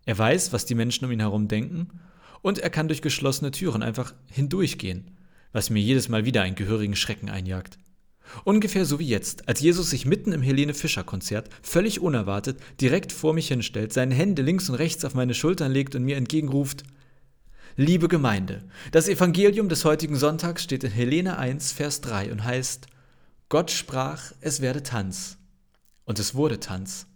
Er 0.06 0.20
weiß, 0.20 0.54
was 0.54 0.66
die 0.66 0.76
Menschen 0.76 1.06
um 1.06 1.12
ihn 1.12 1.20
herum 1.20 1.48
denken 1.48 1.88
und 2.44 2.60
er 2.60 2.70
kann 2.70 2.88
durch 2.88 3.02
geschlossene 3.02 3.50
Türen 3.50 3.82
einfach 3.82 4.14
hindurchgehen, 4.30 5.10
was 5.52 5.72
mir 5.72 5.82
jedes 5.82 6.10
Mal 6.10 6.26
wieder 6.26 6.44
einen 6.44 6.56
gehörigen 6.56 6.96
Schrecken 6.96 7.30
einjagt. 7.30 7.80
Ungefähr 8.44 8.86
so 8.86 9.00
wie 9.00 9.08
jetzt, 9.08 9.48
als 9.48 9.60
Jesus 9.60 9.90
sich 9.90 10.06
mitten 10.06 10.32
im 10.32 10.42
Helene 10.42 10.74
Fischer 10.74 11.04
Konzert 11.04 11.50
völlig 11.62 12.00
unerwartet 12.00 12.60
direkt 12.82 13.12
vor 13.12 13.34
mich 13.34 13.48
hinstellt, 13.48 13.94
seine 13.94 14.16
Hände 14.16 14.42
links 14.42 14.70
und 14.70 14.76
rechts 14.76 15.06
auf 15.06 15.14
meine 15.14 15.34
Schultern 15.34 15.72
legt 15.72 15.96
und 15.96 16.04
mir 16.04 16.18
entgegenruft: 16.18 16.84
Liebe 17.76 18.08
Gemeinde, 18.08 18.64
das 18.92 19.08
Evangelium 19.08 19.70
des 19.70 19.86
heutigen 19.86 20.16
Sonntags 20.16 20.64
steht 20.64 20.84
in 20.84 20.92
Helene 20.92 21.38
1, 21.38 21.72
Vers 21.72 22.02
3 22.02 22.32
und 22.32 22.44
heißt: 22.44 22.88
Gott 23.50 23.72
sprach, 23.72 24.34
es 24.42 24.62
werde 24.62 24.84
Tanz. 24.84 25.38
Und 26.04 26.20
es 26.20 26.36
wurde 26.36 26.60
Tanz. 26.60 27.08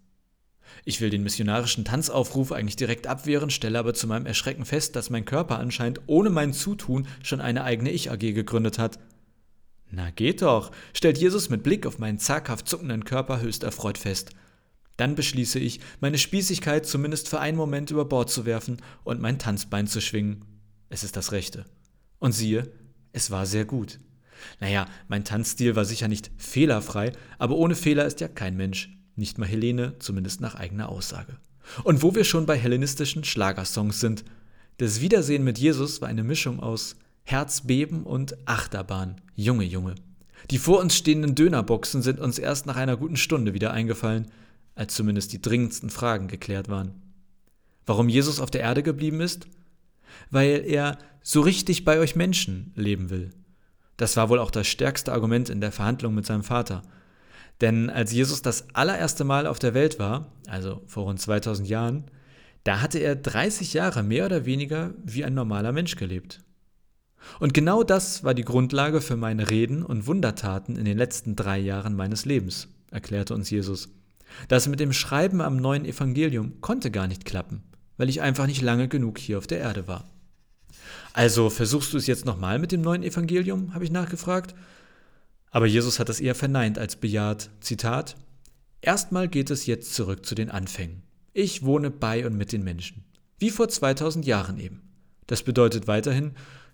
Ich 0.86 1.02
will 1.02 1.10
den 1.10 1.24
missionarischen 1.24 1.86
Tanzaufruf 1.86 2.52
eigentlich 2.52 2.76
direkt 2.76 3.06
abwehren, 3.06 3.50
stelle 3.50 3.78
aber 3.78 3.94
zu 3.94 4.08
meinem 4.08 4.26
Erschrecken 4.26 4.66
fest, 4.66 4.96
dass 4.96 5.10
mein 5.10 5.26
Körper 5.26 5.60
anscheinend 5.60 6.02
ohne 6.08 6.30
mein 6.30 6.54
Zutun 6.54 7.08
schon 7.22 7.42
eine 7.42 7.64
eigene 7.64 7.92
Ich-AG 7.92 8.20
gegründet 8.20 8.80
hat. 8.80 8.98
Na 9.92 10.10
geht 10.10 10.42
doch, 10.42 10.72
stellt 10.94 11.18
Jesus 11.18 11.50
mit 11.50 11.64
Blick 11.64 11.86
auf 11.86 12.00
meinen 12.00 12.18
zaghaft 12.18 12.68
zuckenden 12.68 13.04
Körper 13.04 13.42
höchst 13.42 13.64
erfreut 13.64 13.98
fest. 13.98 14.32
Dann 14.96 15.16
beschließe 15.16 15.60
ich, 15.60 15.82
meine 16.00 16.18
Spießigkeit 16.18 16.86
zumindest 16.86 17.28
für 17.28 17.40
einen 17.40 17.58
Moment 17.58 17.92
über 17.92 18.06
Bord 18.06 18.30
zu 18.30 18.46
werfen 18.46 18.78
und 19.04 19.20
mein 19.20 19.38
Tanzbein 19.38 19.88
zu 19.88 20.00
schwingen. 20.00 20.46
Es 20.90 21.04
ist 21.04 21.18
das 21.18 21.32
Rechte. 21.34 21.66
Und 22.20 22.32
siehe, 22.32 22.72
es 23.12 23.32
war 23.32 23.46
sehr 23.46 23.66
gut. 23.66 24.00
Naja, 24.60 24.88
mein 25.08 25.26
Tanzstil 25.26 25.76
war 25.76 25.86
sicher 25.86 26.08
nicht 26.08 26.32
fehlerfrei, 26.38 27.12
aber 27.38 27.56
ohne 27.56 27.76
Fehler 27.76 28.06
ist 28.06 28.22
ja 28.22 28.28
kein 28.28 28.56
Mensch, 28.56 28.98
nicht 29.16 29.38
mal 29.38 29.48
Helene, 29.48 29.98
zumindest 30.00 30.40
nach 30.40 30.56
eigener 30.56 30.90
Aussage. 30.90 31.38
Und 31.84 32.02
wo 32.02 32.16
wir 32.16 32.24
schon 32.24 32.46
bei 32.46 32.58
hellenistischen 32.58 33.24
Schlagersongs 33.24 34.00
sind, 34.00 34.24
das 34.78 35.02
Wiedersehen 35.02 35.44
mit 35.44 35.60
Jesus 35.60 36.02
war 36.02 36.08
eine 36.08 36.24
Mischung 36.24 36.60
aus 36.60 36.96
Herzbeben 37.32 38.04
und 38.04 38.36
Achterbahn. 38.46 39.22
Junge, 39.36 39.64
Junge. 39.64 39.96
Die 40.50 40.58
vor 40.58 40.82
uns 40.82 40.98
stehenden 40.98 41.34
Dönerboxen 41.34 42.02
sind 42.02 42.20
uns 42.20 42.38
erst 42.38 42.66
nach 42.66 42.76
einer 42.76 42.98
guten 42.98 43.16
Stunde 43.16 43.54
wieder 43.54 43.72
eingefallen, 43.72 44.30
als 44.76 44.96
zumindest 44.96 45.32
die 45.32 45.42
dringendsten 45.42 45.90
Fragen 45.90 46.28
geklärt 46.28 46.68
waren. 46.68 47.02
Warum 47.86 48.10
Jesus 48.10 48.42
auf 48.42 48.52
der 48.52 48.60
Erde 48.60 48.84
geblieben 48.84 49.22
ist? 49.22 49.48
Weil 50.30 50.66
er 50.68 50.98
so 51.22 51.40
richtig 51.40 51.86
bei 51.86 52.00
euch 52.00 52.18
Menschen 52.18 52.74
leben 52.76 53.10
will. 53.10 53.30
Das 53.96 54.18
war 54.18 54.28
wohl 54.28 54.40
auch 54.40 54.52
das 54.52 54.68
stärkste 54.68 55.14
Argument 55.14 55.50
in 55.50 55.62
der 55.62 55.72
Verhandlung 55.72 56.14
mit 56.14 56.26
seinem 56.26 56.44
Vater. 56.44 56.82
Denn 57.62 57.90
als 57.90 58.12
Jesus 58.12 58.42
das 58.42 58.76
allererste 58.76 59.24
Mal 59.24 59.48
auf 59.48 59.60
der 59.60 59.74
Welt 59.74 60.00
war, 60.00 60.34
also 60.48 60.82
vor 60.86 61.06
rund 61.06 61.22
2000 61.22 61.70
Jahren, 61.70 62.04
da 62.66 62.82
hatte 62.82 63.00
er 63.00 63.16
30 63.16 63.74
Jahre 63.74 64.04
mehr 64.04 64.26
oder 64.26 64.46
weniger 64.46 64.94
wie 65.06 65.24
ein 65.24 65.34
normaler 65.34 65.72
Mensch 65.72 65.96
gelebt. 65.96 66.42
Und 67.40 67.54
genau 67.54 67.84
das 67.84 68.24
war 68.24 68.34
die 68.34 68.46
Grundlage 68.46 69.02
für 69.02 69.16
meine 69.16 69.50
Reden 69.50 69.84
und 69.84 70.08
Wundertaten 70.08 70.76
in 70.76 70.86
den 70.86 70.98
letzten 70.98 71.36
drei 71.36 71.60
Jahren 71.60 71.96
meines 71.96 72.26
Lebens, 72.26 72.68
erklärte 72.92 73.34
uns 73.34 73.50
Jesus. 73.50 73.90
Das 74.48 74.68
mit 74.68 74.80
dem 74.80 74.94
Schreiben 74.94 75.42
am 75.42 75.58
neuen 75.58 75.86
Evangelium 75.86 76.62
konnte 76.62 76.92
gar 76.92 77.08
nicht 77.08 77.26
klappen, 77.26 77.64
weil 77.98 78.10
ich 78.10 78.22
einfach 78.22 78.48
nicht 78.48 78.62
lange 78.62 78.88
genug 78.88 79.18
hier 79.18 79.38
auf 79.38 79.48
der 79.48 79.60
Erde 79.60 79.88
war. 79.88 80.10
Also 81.14 81.50
versuchst 81.50 81.94
du 81.94 81.98
es 81.98 82.08
jetzt 82.08 82.26
nochmal 82.26 82.60
mit 82.60 82.72
dem 82.72 82.82
neuen 82.82 83.04
Evangelium? 83.04 83.74
habe 83.74 83.84
ich 83.84 83.92
nachgefragt. 83.92 84.56
Aber 85.52 85.66
Jesus 85.66 86.00
hat 86.00 86.10
es 86.10 86.22
eher 86.22 86.36
verneint 86.36 86.80
als 86.80 86.96
bejaht. 86.96 87.50
Zitat: 87.60 88.16
Erstmal 88.80 89.28
geht 89.28 89.50
es 89.50 89.66
jetzt 89.66 89.94
zurück 89.94 90.26
zu 90.26 90.34
den 90.34 90.50
Anfängen. 90.50 91.04
Ich 91.34 91.64
wohne 91.64 91.92
bei 91.92 92.26
und 92.26 92.38
mit 92.38 92.52
den 92.54 92.64
Menschen. 92.64 93.04
Wie 93.38 93.50
vor 93.50 93.68
2000 93.68 94.26
Jahren 94.26 94.58
eben. 94.58 94.82
Das 95.28 95.44
bedeutet 95.44 95.88
weiterhin 95.88 96.32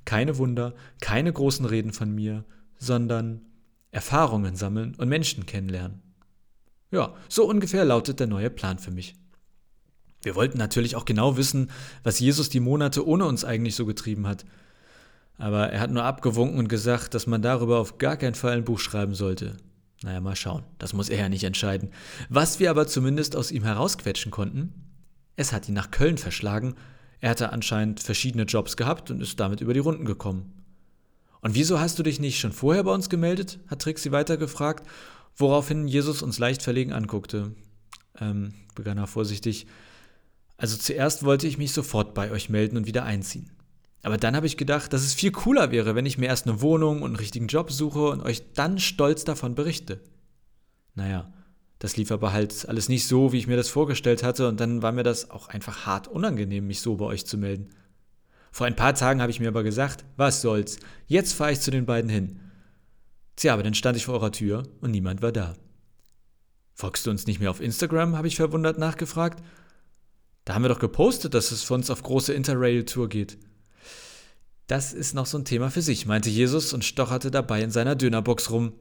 keine 0.08 0.38
Wunder, 0.38 0.74
keine 1.02 1.32
großen 1.32 1.66
Reden 1.66 1.92
von 1.92 2.16
mir, 2.16 2.46
sondern 2.80 3.42
Erfahrungen 3.92 4.56
sammeln 4.56 4.96
und 4.96 5.10
Menschen 5.10 5.46
kennenlernen. 5.46 6.02
Ja, 6.92 7.14
so 7.28 7.46
ungefähr 7.46 7.84
lautet 7.84 8.22
der 8.22 8.28
neue 8.28 8.50
Plan 8.50 8.80
für 8.80 8.92
mich. 8.92 9.16
Wir 10.22 10.36
wollten 10.36 10.58
natürlich 10.58 10.96
auch 10.96 11.04
genau 11.04 11.36
wissen, 11.36 11.70
was 12.04 12.20
Jesus 12.20 12.50
die 12.50 12.62
Monate 12.62 13.06
ohne 13.06 13.26
uns 13.26 13.44
eigentlich 13.44 13.76
so 13.76 13.86
getrieben 13.86 14.28
hat. 14.28 14.46
Aber 15.38 15.70
er 15.70 15.82
hat 15.82 15.92
nur 15.92 16.06
abgewunken 16.06 16.58
und 16.58 16.70
gesagt, 16.70 17.14
dass 17.14 17.28
man 17.28 17.42
darüber 17.42 17.80
auf 17.80 17.98
gar 17.98 18.16
keinen 18.16 18.36
Fall 18.36 18.54
ein 18.54 18.64
Buch 18.64 18.80
schreiben 18.80 19.14
sollte. 19.14 19.58
Naja, 20.04 20.22
mal 20.22 20.38
schauen. 20.38 20.64
Das 20.78 20.94
muss 20.94 21.10
er 21.10 21.20
ja 21.20 21.30
nicht 21.30 21.44
entscheiden. 21.44 21.90
Was 22.30 22.62
wir 22.62 22.70
aber 22.70 22.88
zumindest 22.88 23.36
aus 23.36 23.52
ihm 23.52 23.64
herausquetschen 23.64 24.32
konnten, 24.32 24.74
es 25.36 25.52
hat 25.52 25.68
ihn 25.68 25.76
nach 25.76 25.92
Köln 25.92 26.18
verschlagen. 26.18 26.76
Er 27.20 27.32
hatte 27.32 27.52
anscheinend 27.52 28.00
verschiedene 28.00 28.44
Jobs 28.44 28.78
gehabt 28.78 29.10
und 29.12 29.22
ist 29.22 29.40
damit 29.40 29.62
über 29.62 29.74
die 29.74 29.80
Runden 29.80 30.06
gekommen. 30.06 30.54
Und 31.42 31.56
wieso 31.56 31.80
hast 31.80 31.98
du 32.00 32.04
dich 32.04 32.20
nicht 32.20 32.40
schon 32.40 32.52
vorher 32.52 32.84
bei 32.84 32.94
uns 32.94 33.10
gemeldet? 33.10 33.60
hat 33.68 33.82
Trixie 33.82 34.12
weiter 34.12 34.38
gefragt, 34.38 34.88
woraufhin 35.36 35.88
Jesus 35.88 36.22
uns 36.22 36.40
leicht 36.40 36.62
verlegen 36.62 36.94
anguckte. 36.94 37.54
Ähm, 38.20 38.54
begann 38.76 38.98
er 38.98 39.08
vorsichtig. 39.08 39.68
Also 40.58 40.78
zuerst 40.78 41.24
wollte 41.24 41.48
ich 41.48 41.58
mich 41.58 41.72
sofort 41.72 42.14
bei 42.14 42.32
euch 42.32 42.50
melden 42.50 42.78
und 42.78 42.88
wieder 42.88 43.04
einziehen. 43.04 43.52
Aber 44.04 44.18
dann 44.18 44.36
habe 44.36 44.48
ich 44.48 44.58
gedacht, 44.58 44.94
dass 44.94 45.02
es 45.02 45.14
viel 45.14 45.32
cooler 45.32 45.72
wäre, 45.72 45.96
wenn 45.96 46.06
ich 46.06 46.18
mir 46.18 46.28
erst 46.28 46.48
eine 46.48 46.62
Wohnung 46.62 47.02
und 47.02 47.10
einen 47.10 47.16
richtigen 47.16 47.48
Job 47.48 47.72
suche 47.72 48.10
und 48.10 48.22
euch 48.22 48.54
dann 48.54 48.80
stolz 48.80 49.24
davon 49.24 49.56
berichte. 49.56 50.02
Naja, 50.96 51.32
das 51.80 51.98
lief 51.98 52.12
aber 52.12 52.34
halt 52.34 52.68
alles 52.68 52.90
nicht 52.90 53.08
so, 53.08 53.32
wie 53.32 53.38
ich 53.38 53.48
mir 53.48 53.58
das 53.58 53.70
vorgestellt 53.70 54.24
hatte, 54.24 54.48
und 54.48 54.60
dann 54.60 54.82
war 54.82 54.92
mir 54.92 55.04
das 55.04 55.30
auch 55.30 55.48
einfach 55.50 55.86
hart 55.86 56.08
unangenehm, 56.08 56.66
mich 56.66 56.82
so 56.82 56.96
bei 56.96 57.06
euch 57.06 57.26
zu 57.26 57.38
melden. 57.38 57.70
Vor 58.52 58.66
ein 58.66 58.76
paar 58.76 58.96
Tagen 58.96 59.22
habe 59.22 59.32
ich 59.32 59.40
mir 59.40 59.50
aber 59.50 59.64
gesagt, 59.64 60.04
was 60.16 60.42
soll's, 60.42 60.80
jetzt 61.06 61.34
fahre 61.34 61.52
ich 61.52 61.62
zu 61.62 61.70
den 61.70 61.86
beiden 61.86 62.10
hin. 62.10 62.40
Tja, 63.36 63.54
aber 63.54 63.62
dann 63.62 63.76
stand 63.76 63.98
ich 63.98 64.06
vor 64.06 64.16
eurer 64.16 64.32
Tür 64.32 64.64
und 64.82 64.92
niemand 64.92 65.22
war 65.22 65.32
da. 65.32 65.54
Folgst 66.74 67.06
du 67.06 67.12
uns 67.12 67.28
nicht 67.28 67.40
mehr 67.40 67.52
auf 67.52 67.62
Instagram? 67.62 68.18
habe 68.18 68.28
ich 68.28 68.36
verwundert 68.36 68.80
nachgefragt. 68.80 69.44
Da 70.46 70.56
haben 70.56 70.64
wir 70.64 70.70
doch 70.70 70.80
gepostet, 70.80 71.34
dass 71.34 71.52
es 71.52 71.64
für 71.64 71.74
uns 71.76 71.90
auf 71.90 72.02
große 72.02 72.34
Interrail-Tour 72.34 73.10
geht. 73.10 73.38
Das 74.66 74.94
ist 74.94 75.14
noch 75.14 75.26
so 75.26 75.38
ein 75.38 75.46
Thema 75.46 75.70
für 75.70 75.82
sich, 75.82 76.06
meinte 76.06 76.30
Jesus 76.30 76.74
und 76.74 76.84
stocherte 76.84 77.32
dabei 77.32 77.62
in 77.62 77.72
seiner 77.72 77.96
Dönerbox 77.96 78.50
rum. 78.50 78.74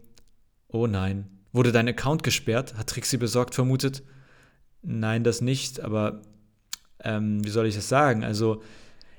Oh 0.68 0.86
nein. 0.86 1.35
Wurde 1.56 1.72
dein 1.72 1.88
Account 1.88 2.22
gesperrt? 2.22 2.74
hat 2.76 2.88
Trixie 2.88 3.16
besorgt 3.16 3.54
vermutet. 3.54 4.02
Nein, 4.82 5.24
das 5.24 5.40
nicht, 5.40 5.80
aber 5.80 6.20
ähm, 7.02 7.42
wie 7.42 7.48
soll 7.48 7.64
ich 7.66 7.74
das 7.74 7.88
sagen? 7.88 8.24
Also, 8.24 8.62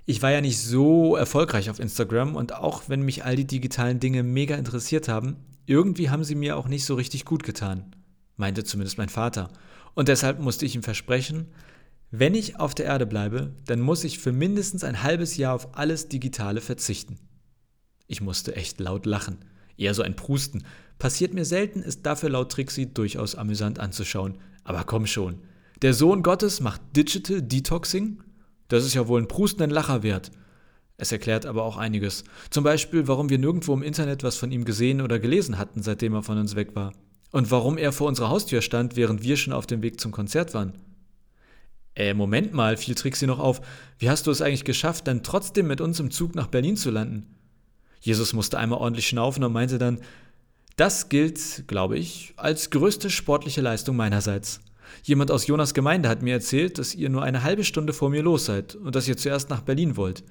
ich 0.06 0.22
war 0.22 0.30
ja 0.30 0.40
nicht 0.40 0.60
so 0.60 1.16
erfolgreich 1.16 1.72
auf 1.72 1.80
Instagram 1.80 2.36
und 2.36 2.54
auch 2.54 2.84
wenn 2.90 3.02
mich 3.02 3.26
all 3.26 3.36
die 3.36 3.48
digitalen 3.48 4.00
Dinge 4.00 4.22
mega 4.22 4.56
interessiert 4.56 5.08
haben, 5.08 5.38
irgendwie 5.66 6.12
haben 6.12 6.24
sie 6.24 6.36
mir 6.36 6.58
auch 6.58 6.68
nicht 6.68 6.86
so 6.86 6.94
richtig 6.94 7.26
gut 7.26 7.42
getan, 7.42 7.96
meinte 8.36 8.64
zumindest 8.64 9.00
mein 9.00 9.10
Vater. 9.10 9.50
Und 9.96 10.08
deshalb 10.08 10.40
musste 10.40 10.68
ich 10.68 10.76
ihm 10.76 10.84
versprechen, 10.84 11.48
wenn 12.12 12.36
ich 12.36 12.60
auf 12.60 12.76
der 12.76 12.86
Erde 12.86 13.08
bleibe, 13.08 13.56
dann 13.66 13.82
muss 13.82 14.04
ich 14.04 14.20
für 14.20 14.32
mindestens 14.32 14.84
ein 14.84 15.02
halbes 15.02 15.38
Jahr 15.38 15.56
auf 15.56 15.76
alles 15.76 16.08
Digitale 16.08 16.62
verzichten. 16.62 17.18
Ich 18.06 18.22
musste 18.22 18.56
echt 18.56 18.80
laut 18.80 19.08
lachen. 19.08 19.40
Eher 19.76 19.96
so 19.96 20.04
ein 20.04 20.16
Prusten. 20.16 20.64
Passiert 21.00 21.34
mir 21.34 21.46
selten, 21.46 21.82
ist 21.82 22.06
dafür 22.06 22.30
laut 22.30 22.52
Trixie 22.52 22.92
durchaus 22.92 23.36
amüsant 23.36 23.80
anzuschauen. 23.80 24.38
Aber 24.64 24.84
komm 24.84 25.06
schon. 25.06 25.40
Der 25.82 25.94
Sohn 25.94 26.24
Gottes 26.24 26.60
macht 26.60 26.82
Digital 26.96 27.42
Detoxing? 27.42 28.24
Das 28.68 28.84
ist 28.84 28.96
ja 28.96 29.08
wohl 29.08 29.22
ein 29.22 29.28
prustenden 29.28 29.70
Lacher 29.70 30.04
wert. 30.04 30.32
Es 30.98 31.12
erklärt 31.12 31.46
aber 31.46 31.64
auch 31.64 31.78
einiges. 31.78 32.24
Zum 32.50 32.64
Beispiel, 32.64 33.08
warum 33.08 33.30
wir 33.30 33.38
nirgendwo 33.38 33.74
im 33.74 33.84
Internet 33.84 34.24
was 34.24 34.38
von 34.38 34.52
ihm 34.52 34.66
gesehen 34.66 35.02
oder 35.02 35.20
gelesen 35.20 35.60
hatten, 35.60 35.84
seitdem 35.84 36.16
er 36.16 36.24
von 36.24 36.40
uns 36.40 36.56
weg 36.56 36.76
war. 36.76 36.94
Und 37.32 37.52
warum 37.52 37.78
er 37.78 37.92
vor 37.92 38.08
unserer 38.08 38.30
Haustür 38.30 38.62
stand, 38.62 38.96
während 38.96 39.22
wir 39.22 39.38
schon 39.38 39.54
auf 39.54 39.68
dem 39.68 39.84
Weg 39.84 40.02
zum 40.02 40.12
Konzert 40.12 40.56
waren. 40.56 40.74
Äh, 41.94 42.16
Moment 42.16 42.54
mal, 42.54 42.78
fiel 42.78 42.96
Trixie 42.96 43.28
noch 43.28 43.40
auf. 43.40 43.62
Wie 44.00 44.10
hast 44.10 44.26
du 44.26 44.32
es 44.32 44.42
eigentlich 44.42 44.66
geschafft, 44.66 45.08
dann 45.08 45.24
trotzdem 45.24 45.68
mit 45.68 45.82
uns 45.82 46.00
im 46.00 46.10
Zug 46.10 46.34
nach 46.34 46.48
Berlin 46.48 46.78
zu 46.78 46.90
landen? 46.90 47.28
Jesus 48.00 48.34
musste 48.34 48.58
einmal 48.58 48.80
ordentlich 48.80 49.08
schnaufen 49.08 49.44
und 49.44 49.54
meinte 49.54 49.78
dann, 49.78 50.00
das 50.78 51.10
gilt, 51.10 51.68
glaube 51.68 51.98
ich, 51.98 52.34
als 52.38 52.70
größte 52.70 53.10
sportliche 53.10 53.62
Leistung 53.62 53.96
meinerseits. 53.96 54.62
Jemand 55.04 55.32
aus 55.32 55.48
Jonas 55.48 55.74
Gemeinde 55.74 56.08
hat 56.08 56.22
mir 56.22 56.34
erzählt, 56.34 56.78
dass 56.78 56.96
ihr 56.96 57.10
nur 57.10 57.24
eine 57.24 57.44
halbe 57.44 57.64
Stunde 57.64 57.94
vor 57.94 58.10
mir 58.10 58.24
los 58.24 58.46
seid 58.46 58.76
und 58.76 58.96
dass 58.96 59.08
ihr 59.08 59.18
zuerst 59.18 59.50
nach 59.50 59.62
Berlin 59.62 59.98
wollt. 59.98 60.24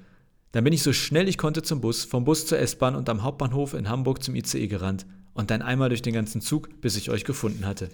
Dann 0.53 0.63
bin 0.63 0.73
ich 0.73 0.83
so 0.83 0.93
schnell 0.93 1.27
ich 1.27 1.37
konnte 1.37 1.63
zum 1.63 1.81
Bus, 1.81 2.05
vom 2.05 2.23
Bus 2.23 2.45
zur 2.45 2.59
S-Bahn 2.59 2.95
und 2.95 3.09
am 3.09 3.23
Hauptbahnhof 3.23 3.73
in 3.73 3.89
Hamburg 3.89 4.23
zum 4.23 4.35
ICE 4.35 4.67
gerannt 4.67 5.05
und 5.33 5.51
dann 5.51 5.61
einmal 5.61 5.89
durch 5.89 6.01
den 6.01 6.13
ganzen 6.13 6.41
Zug, 6.41 6.81
bis 6.81 6.95
ich 6.95 7.09
euch 7.09 7.25
gefunden 7.25 7.65
hatte. 7.65 7.89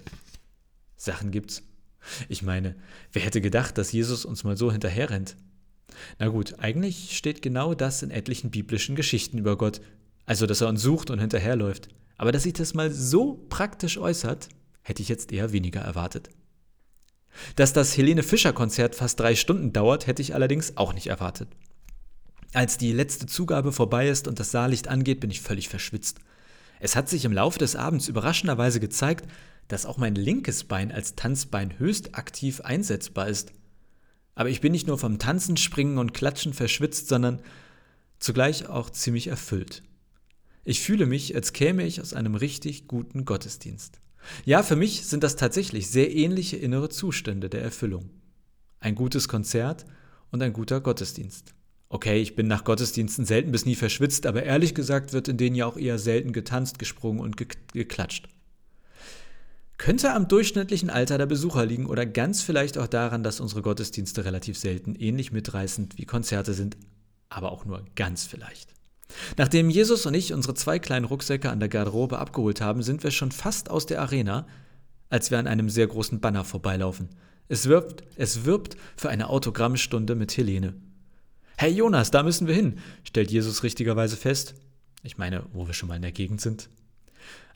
Sachen 0.96 1.32
gibt's. 1.32 1.62
Ich 2.28 2.42
meine, 2.42 2.76
wer 3.12 3.22
hätte 3.22 3.40
gedacht, 3.40 3.76
dass 3.78 3.92
Jesus 3.92 4.24
uns 4.24 4.44
mal 4.44 4.56
so 4.56 4.70
hinterherrennt? 4.70 5.36
Na 6.20 6.28
gut, 6.28 6.54
eigentlich 6.60 7.16
steht 7.16 7.42
genau 7.42 7.74
das 7.74 8.02
in 8.02 8.10
etlichen 8.10 8.50
biblischen 8.50 8.94
Geschichten 8.94 9.38
über 9.38 9.58
Gott, 9.58 9.80
also 10.24 10.46
dass 10.46 10.60
er 10.60 10.68
uns 10.68 10.82
sucht 10.82 11.10
und 11.10 11.18
hinterherläuft. 11.18 11.88
Aber 12.16 12.32
dass 12.32 12.44
sich 12.44 12.52
das 12.52 12.74
mal 12.74 12.90
so 12.90 13.44
praktisch 13.48 13.98
äußert, 13.98 14.48
hätte 14.82 15.02
ich 15.02 15.08
jetzt 15.08 15.32
eher 15.32 15.52
weniger 15.52 15.80
erwartet. 15.80 16.30
Dass 17.56 17.72
das 17.72 17.96
Helene 17.96 18.22
Fischer 18.22 18.52
Konzert 18.52 18.94
fast 18.94 19.18
drei 19.18 19.34
Stunden 19.34 19.72
dauert, 19.72 20.06
hätte 20.06 20.22
ich 20.22 20.34
allerdings 20.34 20.76
auch 20.76 20.92
nicht 20.92 21.08
erwartet. 21.08 21.48
Als 22.52 22.78
die 22.78 22.92
letzte 22.92 23.26
Zugabe 23.26 23.72
vorbei 23.72 24.08
ist 24.08 24.28
und 24.28 24.38
das 24.38 24.52
Saallicht 24.52 24.86
angeht, 24.86 25.20
bin 25.20 25.30
ich 25.30 25.40
völlig 25.40 25.68
verschwitzt. 25.68 26.20
Es 26.78 26.94
hat 26.94 27.08
sich 27.08 27.24
im 27.24 27.32
Laufe 27.32 27.58
des 27.58 27.74
Abends 27.74 28.06
überraschenderweise 28.06 28.78
gezeigt, 28.78 29.26
dass 29.68 29.86
auch 29.86 29.96
mein 29.96 30.14
linkes 30.14 30.64
Bein 30.64 30.92
als 30.92 31.16
Tanzbein 31.16 31.78
höchst 31.78 32.14
aktiv 32.14 32.60
einsetzbar 32.60 33.28
ist. 33.28 33.52
Aber 34.34 34.48
ich 34.50 34.60
bin 34.60 34.72
nicht 34.72 34.86
nur 34.86 34.98
vom 34.98 35.18
Tanzen, 35.18 35.56
Springen 35.56 35.98
und 35.98 36.14
Klatschen 36.14 36.52
verschwitzt, 36.52 37.08
sondern 37.08 37.40
zugleich 38.18 38.68
auch 38.68 38.90
ziemlich 38.90 39.28
erfüllt. 39.28 39.82
Ich 40.64 40.80
fühle 40.80 41.06
mich, 41.06 41.34
als 41.34 41.52
käme 41.52 41.84
ich 41.84 42.00
aus 42.00 42.14
einem 42.14 42.34
richtig 42.34 42.88
guten 42.88 43.24
Gottesdienst. 43.24 44.00
Ja, 44.46 44.62
für 44.62 44.76
mich 44.76 45.04
sind 45.04 45.22
das 45.22 45.36
tatsächlich 45.36 45.90
sehr 45.90 46.14
ähnliche 46.14 46.56
innere 46.56 46.88
Zustände 46.88 47.50
der 47.50 47.62
Erfüllung. 47.62 48.08
Ein 48.80 48.94
gutes 48.94 49.28
Konzert 49.28 49.84
und 50.30 50.42
ein 50.42 50.54
guter 50.54 50.80
Gottesdienst. 50.80 51.54
Okay, 51.90 52.20
ich 52.20 52.34
bin 52.34 52.48
nach 52.48 52.64
Gottesdiensten 52.64 53.24
selten 53.24 53.52
bis 53.52 53.66
nie 53.66 53.74
verschwitzt, 53.74 54.26
aber 54.26 54.42
ehrlich 54.42 54.74
gesagt 54.74 55.12
wird 55.12 55.28
in 55.28 55.36
denen 55.36 55.54
ja 55.54 55.66
auch 55.66 55.76
eher 55.76 55.98
selten 55.98 56.32
getanzt, 56.32 56.78
gesprungen 56.78 57.20
und 57.20 57.36
geklatscht. 57.36 58.28
Könnte 59.76 60.12
am 60.12 60.28
durchschnittlichen 60.28 60.88
Alter 60.88 61.18
der 61.18 61.26
Besucher 61.26 61.66
liegen 61.66 61.86
oder 61.86 62.06
ganz 62.06 62.42
vielleicht 62.42 62.78
auch 62.78 62.86
daran, 62.86 63.22
dass 63.22 63.40
unsere 63.40 63.62
Gottesdienste 63.62 64.24
relativ 64.24 64.56
selten 64.56 64.94
ähnlich 64.94 65.30
mitreißend 65.30 65.98
wie 65.98 66.06
Konzerte 66.06 66.54
sind, 66.54 66.76
aber 67.28 67.52
auch 67.52 67.64
nur 67.64 67.84
ganz 67.94 68.24
vielleicht. 68.24 68.73
Nachdem 69.36 69.70
Jesus 69.70 70.06
und 70.06 70.14
ich 70.14 70.32
unsere 70.32 70.54
zwei 70.54 70.78
kleinen 70.78 71.04
Rucksäcke 71.04 71.50
an 71.50 71.60
der 71.60 71.68
Garderobe 71.68 72.18
abgeholt 72.18 72.60
haben, 72.60 72.82
sind 72.82 73.02
wir 73.02 73.10
schon 73.10 73.32
fast 73.32 73.70
aus 73.70 73.86
der 73.86 74.00
Arena, 74.00 74.46
als 75.10 75.30
wir 75.30 75.38
an 75.38 75.46
einem 75.46 75.70
sehr 75.70 75.86
großen 75.86 76.20
Banner 76.20 76.44
vorbeilaufen. 76.44 77.08
Es 77.48 77.68
wirbt, 77.68 78.04
es 78.16 78.44
wirbt 78.44 78.76
für 78.96 79.10
eine 79.10 79.28
Autogrammstunde 79.28 80.14
mit 80.14 80.36
Helene. 80.36 80.74
Hey 81.56 81.72
Jonas, 81.72 82.10
da 82.10 82.22
müssen 82.22 82.48
wir 82.48 82.54
hin, 82.54 82.78
stellt 83.04 83.30
Jesus 83.30 83.62
richtigerweise 83.62 84.16
fest. 84.16 84.54
Ich 85.02 85.18
meine, 85.18 85.44
wo 85.52 85.66
wir 85.66 85.74
schon 85.74 85.88
mal 85.88 85.96
in 85.96 86.02
der 86.02 86.12
Gegend 86.12 86.40
sind. 86.40 86.68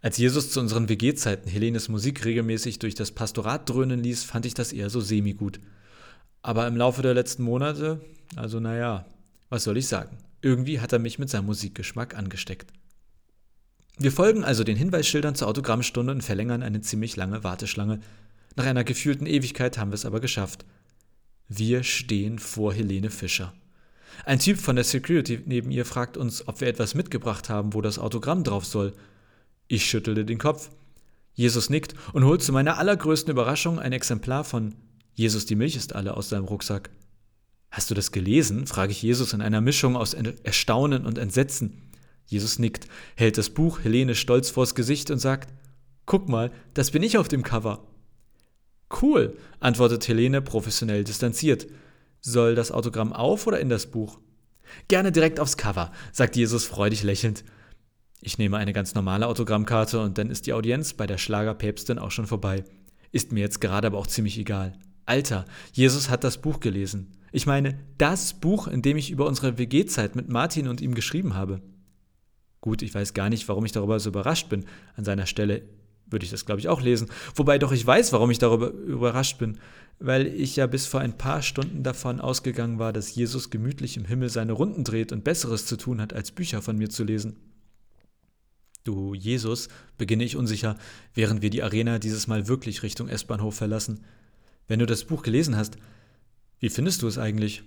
Als 0.01 0.19
Jesus 0.19 0.53
zu 0.53 0.61
unseren 0.61 0.89
WG-Zeiten 0.89 1.49
Helenes 1.49 1.89
Musik 1.89 2.25
regelmäßig 2.25 2.79
durch 2.79 2.95
das 2.95 3.11
Pastorat 3.11 3.69
dröhnen 3.69 4.01
ließ, 4.01 4.23
fand 4.23 4.47
ich 4.47 4.55
das 4.55 4.73
eher 4.73 4.91
so 4.91 5.01
semi-gut. 5.01 5.59
Aber 6.43 6.69
im 6.69 6.77
Laufe 6.77 7.03
der 7.03 7.15
letzten 7.15 7.43
Monate, 7.43 8.01
also 8.37 8.61
naja, 8.61 9.07
was 9.49 9.65
soll 9.65 9.77
ich 9.77 9.89
sagen? 9.89 10.17
Irgendwie 10.41 10.81
hat 10.81 10.93
er 10.93 10.99
mich 10.99 11.19
mit 11.19 11.31
seinem 11.31 11.47
Musikgeschmack 11.47 12.17
angesteckt. 12.17 12.73
Wir 13.99 14.13
folgen 14.13 14.45
also 14.45 14.63
den 14.63 14.77
Hinweisschildern 14.77 15.35
zur 15.35 15.49
Autogrammstunde 15.49 16.13
und 16.13 16.23
verlängern 16.23 16.63
eine 16.63 16.81
ziemlich 16.81 17.17
lange 17.17 17.43
Warteschlange. 17.43 18.01
Nach 18.55 18.67
einer 18.67 18.85
gefühlten 18.85 19.27
Ewigkeit 19.27 19.77
haben 19.77 19.91
wir 19.91 19.97
es 19.97 20.05
aber 20.05 20.21
geschafft. 20.21 20.65
Wir 21.49 21.83
stehen 21.83 22.39
vor 22.39 22.73
Helene 22.73 23.11
Fischer. 23.11 23.53
Ein 24.25 24.39
Typ 24.39 24.59
von 24.59 24.77
der 24.77 24.85
Security 24.85 25.41
neben 25.47 25.71
ihr 25.71 25.85
fragt 25.85 26.17
uns, 26.17 26.47
ob 26.47 26.61
wir 26.61 26.69
etwas 26.69 26.95
mitgebracht 26.95 27.49
haben, 27.49 27.75
wo 27.75 27.81
das 27.81 27.99
Autogramm 27.99 28.45
drauf 28.45 28.65
soll. 28.65 28.95
Ich 29.67 29.85
schüttelte 29.87 30.25
den 30.25 30.39
Kopf. 30.39 30.71
Jesus 31.35 31.71
nickt 31.71 31.95
und 32.13 32.25
holt 32.25 32.43
zu 32.43 32.53
meiner 32.53 32.79
allergrößten 32.79 33.31
Überraschung 33.31 33.79
ein 33.79 33.93
Exemplar 33.93 34.45
von 34.45 34.75
Jesus 35.15 35.47
die 35.47 35.57
Milch 35.57 35.75
ist 35.75 35.95
alle 35.95 36.17
aus 36.17 36.29
seinem 36.29 36.45
Rucksack. 36.45 36.91
Hast 37.71 37.91
du 37.91 37.95
das 37.95 38.13
gelesen? 38.13 38.67
frage 38.67 38.93
ich 38.93 39.03
Jesus 39.03 39.33
in 39.33 39.41
einer 39.41 39.61
Mischung 39.61 39.97
aus 39.97 40.15
Erstaunen 40.15 41.05
und 41.05 41.19
Entsetzen. 41.19 41.91
Jesus 42.27 42.59
nickt, 42.59 42.89
hält 43.17 43.39
das 43.39 43.51
Buch 43.51 43.81
Helene 43.83 44.15
stolz 44.15 44.51
vors 44.51 44.75
Gesicht 44.75 45.11
und 45.11 45.19
sagt, 45.19 45.53
Guck 46.07 46.29
mal, 46.29 46.51
das 46.73 46.91
bin 46.91 47.03
ich 47.03 47.19
auf 47.19 47.29
dem 47.29 47.43
Cover. 47.43 47.87
Cool, 49.03 49.37
antwortet 49.61 50.09
Helene 50.09 50.41
professionell 50.41 51.05
distanziert. 51.05 51.67
Soll 52.21 52.55
das 52.55 52.73
Autogramm 52.73 53.13
auf 53.13 53.47
oder 53.47 53.61
in 53.61 53.69
das 53.69 53.87
Buch? 53.87 54.19
Gerne 54.89 55.13
direkt 55.13 55.41
aufs 55.41 55.57
Cover, 55.57 55.93
sagt 56.13 56.37
Jesus 56.37 56.65
freudig 56.65 57.03
lächelnd. 57.03 57.45
Ich 58.21 58.39
nehme 58.39 58.57
eine 58.57 58.73
ganz 58.73 58.95
normale 58.95 59.27
Autogrammkarte 59.27 60.01
und 60.01 60.19
dann 60.19 60.31
ist 60.31 60.47
die 60.47 60.53
Audienz 60.53 60.95
bei 60.95 61.07
der 61.07 61.19
Schlagerpäpstin 61.19 61.99
auch 61.99 62.11
schon 62.11 62.27
vorbei. 62.27 62.65
Ist 63.13 63.33
mir 63.33 63.41
jetzt 63.41 63.61
gerade 63.61 63.87
aber 63.87 63.99
auch 63.99 64.07
ziemlich 64.07 64.39
egal. 64.39 64.79
Alter, 65.07 65.45
Jesus 65.73 66.11
hat 66.11 66.25
das 66.25 66.39
Buch 66.39 66.61
gelesen. 66.61 67.18
Ich 67.33 67.47
meine, 67.47 67.79
das 67.99 68.35
Buch, 68.35 68.69
in 68.69 68.83
dem 68.83 68.97
ich 68.97 69.11
über 69.11 69.27
unsere 69.27 69.59
WG-Zeit 69.59 70.17
mit 70.17 70.29
Martin 70.29 70.69
und 70.69 70.81
ihm 70.81 70.95
geschrieben 70.95 71.35
habe. 71.35 71.61
Gut, 72.61 72.83
ich 72.83 72.95
weiß 72.95 73.15
gar 73.15 73.29
nicht, 73.29 73.49
warum 73.49 73.65
ich 73.65 73.73
darüber 73.73 74.01
so 74.01 74.11
überrascht 74.11 74.49
bin. 74.49 74.65
An 74.97 75.05
seiner 75.05 75.27
Stelle 75.27 75.63
würde 76.07 76.25
ich 76.25 76.31
das, 76.31 76.47
glaube 76.47 76.61
ich, 76.61 76.69
auch 76.69 76.81
lesen. 76.81 77.09
Wobei 77.35 77.59
doch 77.59 77.73
ich 77.73 77.87
weiß, 77.87 78.13
warum 78.13 78.31
ich 78.31 78.39
darüber 78.39 78.71
überrascht 78.71 79.39
bin. 79.39 79.59
Weil 80.01 80.27
ich 80.27 80.57
ja 80.57 80.67
bis 80.67 80.87
vor 80.87 81.01
ein 81.01 81.19
paar 81.19 81.43
Stunden 81.43 81.83
davon 81.83 82.21
ausgegangen 82.21 82.79
war, 82.79 82.93
dass 82.93 83.15
Jesus 83.15 83.51
gemütlich 83.51 83.97
im 83.97 84.05
Himmel 84.05 84.31
seine 84.31 84.53
Runden 84.53 84.85
dreht 84.85 85.13
und 85.13 85.25
Besseres 85.25 85.67
zu 85.67 85.77
tun 85.77 86.01
hat, 86.01 86.13
als 86.13 86.31
Bücher 86.31 86.63
von 86.63 86.79
mir 86.79 86.89
zu 86.89 87.05
lesen. 87.05 87.37
Du 88.85 89.13
Jesus, 89.13 89.69
beginne 89.99 90.25
ich 90.25 90.37
unsicher, 90.37 90.77
während 91.15 91.43
wir 91.43 91.51
die 91.51 91.63
Arena 91.63 91.99
dieses 91.99 92.27
Mal 92.27 92.49
wirklich 92.49 92.83
Richtung 92.83 93.09
S-Bahnhof 93.09 93.55
verlassen. 93.55 94.01
Wenn 94.67 94.79
du 94.79 94.87
das 94.87 95.05
Buch 95.05 95.23
gelesen 95.23 95.57
hast, 95.57 95.77
wie 96.61 96.69
findest 96.69 97.03
du 97.03 97.07
es 97.07 97.19
eigentlich? 97.19 97.63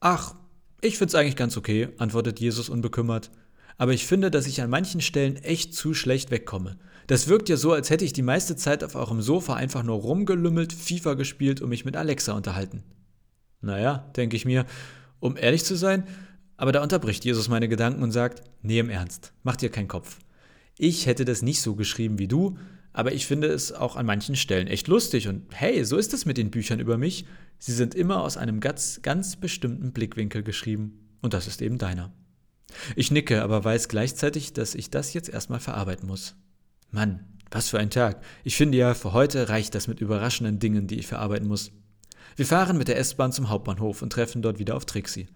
Ach, 0.00 0.34
ich 0.80 0.98
find's 0.98 1.14
eigentlich 1.14 1.36
ganz 1.36 1.56
okay, 1.56 1.88
antwortet 1.98 2.40
Jesus 2.40 2.68
unbekümmert. 2.68 3.30
Aber 3.76 3.92
ich 3.92 4.06
finde, 4.06 4.30
dass 4.30 4.46
ich 4.46 4.62
an 4.62 4.70
manchen 4.70 5.00
Stellen 5.00 5.36
echt 5.36 5.74
zu 5.74 5.94
schlecht 5.94 6.30
wegkomme. 6.30 6.76
Das 7.06 7.28
wirkt 7.28 7.48
ja 7.48 7.56
so, 7.56 7.72
als 7.72 7.90
hätte 7.90 8.04
ich 8.04 8.12
die 8.12 8.22
meiste 8.22 8.56
Zeit 8.56 8.84
auf 8.84 8.94
eurem 8.94 9.20
Sofa 9.20 9.54
einfach 9.54 9.82
nur 9.82 9.96
rumgelümmelt, 9.96 10.72
FIFA 10.72 11.14
gespielt 11.14 11.60
und 11.60 11.68
mich 11.68 11.84
mit 11.84 11.96
Alexa 11.96 12.32
unterhalten. 12.32 12.82
Naja, 13.60 14.10
denke 14.16 14.36
ich 14.36 14.44
mir, 14.44 14.64
um 15.20 15.36
ehrlich 15.36 15.64
zu 15.64 15.74
sein, 15.76 16.04
aber 16.56 16.72
da 16.72 16.82
unterbricht 16.82 17.24
Jesus 17.24 17.48
meine 17.48 17.68
Gedanken 17.68 18.02
und 18.02 18.12
sagt, 18.12 18.42
nee, 18.62 18.78
im 18.78 18.90
Ernst, 18.90 19.32
mach 19.42 19.56
dir 19.56 19.70
keinen 19.70 19.88
Kopf. 19.88 20.18
Ich 20.78 21.06
hätte 21.06 21.24
das 21.24 21.42
nicht 21.42 21.60
so 21.60 21.74
geschrieben 21.74 22.18
wie 22.18 22.28
du, 22.28 22.58
aber 22.94 23.12
ich 23.12 23.26
finde 23.26 23.48
es 23.48 23.72
auch 23.72 23.96
an 23.96 24.06
manchen 24.06 24.36
Stellen 24.36 24.68
echt 24.68 24.86
lustig 24.88 25.28
und 25.28 25.42
hey, 25.52 25.84
so 25.84 25.98
ist 25.98 26.14
es 26.14 26.24
mit 26.24 26.38
den 26.38 26.50
Büchern 26.50 26.78
über 26.78 26.96
mich. 26.96 27.26
Sie 27.58 27.72
sind 27.72 27.94
immer 27.94 28.22
aus 28.22 28.36
einem 28.36 28.60
ganz, 28.60 29.00
ganz 29.02 29.36
bestimmten 29.36 29.92
Blickwinkel 29.92 30.44
geschrieben 30.44 31.00
und 31.20 31.34
das 31.34 31.48
ist 31.48 31.60
eben 31.60 31.76
deiner. 31.76 32.12
Ich 32.94 33.10
nicke, 33.10 33.42
aber 33.42 33.64
weiß 33.64 33.88
gleichzeitig, 33.88 34.52
dass 34.52 34.76
ich 34.76 34.90
das 34.90 35.12
jetzt 35.12 35.28
erstmal 35.28 35.58
verarbeiten 35.60 36.06
muss. 36.06 36.36
Mann, 36.90 37.26
was 37.50 37.68
für 37.68 37.80
ein 37.80 37.90
Tag. 37.90 38.22
Ich 38.44 38.56
finde 38.56 38.78
ja, 38.78 38.94
für 38.94 39.12
heute 39.12 39.48
reicht 39.48 39.74
das 39.74 39.88
mit 39.88 40.00
überraschenden 40.00 40.60
Dingen, 40.60 40.86
die 40.86 40.98
ich 40.98 41.08
verarbeiten 41.08 41.48
muss. 41.48 41.72
Wir 42.36 42.46
fahren 42.46 42.78
mit 42.78 42.86
der 42.86 42.98
S-Bahn 42.98 43.32
zum 43.32 43.48
Hauptbahnhof 43.48 44.02
und 44.02 44.12
treffen 44.12 44.40
dort 44.40 44.60
wieder 44.60 44.76
auf 44.76 44.86
Trixie. 44.86 45.26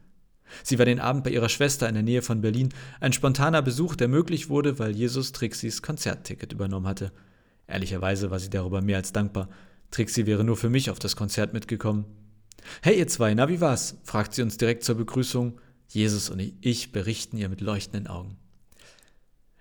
Sie 0.63 0.79
war 0.79 0.87
den 0.87 1.01
Abend 1.01 1.25
bei 1.25 1.31
ihrer 1.31 1.49
Schwester 1.49 1.89
in 1.89 1.95
der 1.95 2.05
Nähe 2.05 2.23
von 2.23 2.41
Berlin, 2.41 2.71
ein 3.01 3.13
spontaner 3.13 3.63
Besuch, 3.63 3.97
der 3.97 4.09
möglich 4.09 4.49
wurde, 4.49 4.79
weil 4.79 4.93
Jesus 4.93 5.33
Trixis 5.33 5.83
Konzertticket 5.83 6.53
übernommen 6.53 6.87
hatte. 6.87 7.13
Ehrlicherweise 7.69 8.31
war 8.31 8.41
sie 8.41 8.51
darüber 8.51 8.81
mehr 8.81 8.97
als 8.97 9.13
dankbar. 9.13 9.49
Trixie 9.91 10.27
wäre 10.27 10.43
nur 10.43 10.57
für 10.57 10.71
mich 10.71 10.91
auf 10.91 10.99
das 10.99 11.17
Konzert 11.17 11.53
mitgekommen. 11.53 12.07
Hey 12.83 12.99
ihr 12.99 13.07
zwei, 13.07 13.33
na 13.35 13.49
wie 13.49 13.61
war's? 13.61 13.97
fragt 14.03 14.35
sie 14.35 14.43
uns 14.43 14.57
direkt 14.57 14.83
zur 14.85 14.97
Begrüßung. 14.97 15.61
Jesus 15.89 16.29
und 16.29 16.41
ich 16.61 16.93
berichten 16.93 17.37
ihr 17.37 17.49
mit 17.49 17.61
leuchtenden 17.61 18.09
Augen. 18.09 18.37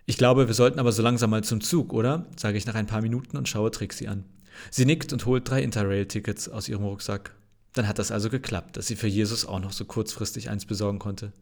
Ich 0.05 0.17
glaube, 0.17 0.47
wir 0.47 0.53
sollten 0.53 0.79
aber 0.79 0.91
so 0.91 1.01
langsam 1.01 1.29
mal 1.29 1.43
zum 1.43 1.61
Zug, 1.61 1.93
oder? 1.93 2.25
sage 2.37 2.57
ich 2.57 2.65
nach 2.65 2.75
ein 2.75 2.87
paar 2.87 3.01
Minuten 3.01 3.37
und 3.37 3.47
schaue 3.47 3.71
Trixie 3.71 4.07
an. 4.07 4.23
Sie 4.71 4.85
nickt 4.85 5.13
und 5.13 5.25
holt 5.25 5.49
drei 5.49 5.61
Interrail-Tickets 5.61 6.49
aus 6.49 6.67
ihrem 6.69 6.83
Rucksack. 6.83 7.35
Dann 7.73 7.87
hat 7.87 7.99
das 7.99 8.11
also 8.11 8.29
geklappt, 8.29 8.77
dass 8.77 8.87
sie 8.87 8.95
für 8.95 9.07
Jesus 9.07 9.45
auch 9.45 9.59
noch 9.59 9.73
so 9.73 9.85
kurzfristig 9.85 10.49
eins 10.49 10.65
besorgen 10.65 10.99
konnte. 10.99 11.33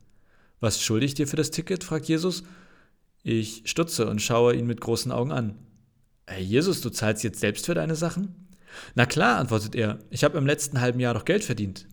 Was 0.60 0.82
schulde 0.82 1.06
ich 1.06 1.13
dir 1.13 1.28
für 1.28 1.36
das 1.36 1.51
Ticket? 1.51 1.84
fragt 1.84 2.08
Jesus. 2.08 2.43
Ich 3.23 3.63
stutze 3.65 4.08
und 4.08 4.21
schaue 4.21 4.56
ihn 4.56 4.67
mit 4.67 4.82
großen 4.82 5.12
Augen 5.12 5.32
an. 5.32 5.56
Hey 6.28 6.44
Jesus, 6.44 6.82
du 6.82 6.90
zahlst 6.90 7.24
jetzt 7.24 7.40
selbst 7.40 7.68
für 7.68 7.76
deine 7.76 7.96
Sachen? 7.96 8.48
Na 8.96 9.06
klar, 9.06 9.38
antwortet 9.38 9.76
er, 9.76 10.00
ich 10.10 10.24
habe 10.24 10.38
im 10.38 10.48
letzten 10.48 10.82
halben 10.82 11.00
Jahr 11.00 11.14
doch 11.14 11.24
Geld 11.24 11.44
verdient. 11.44 11.88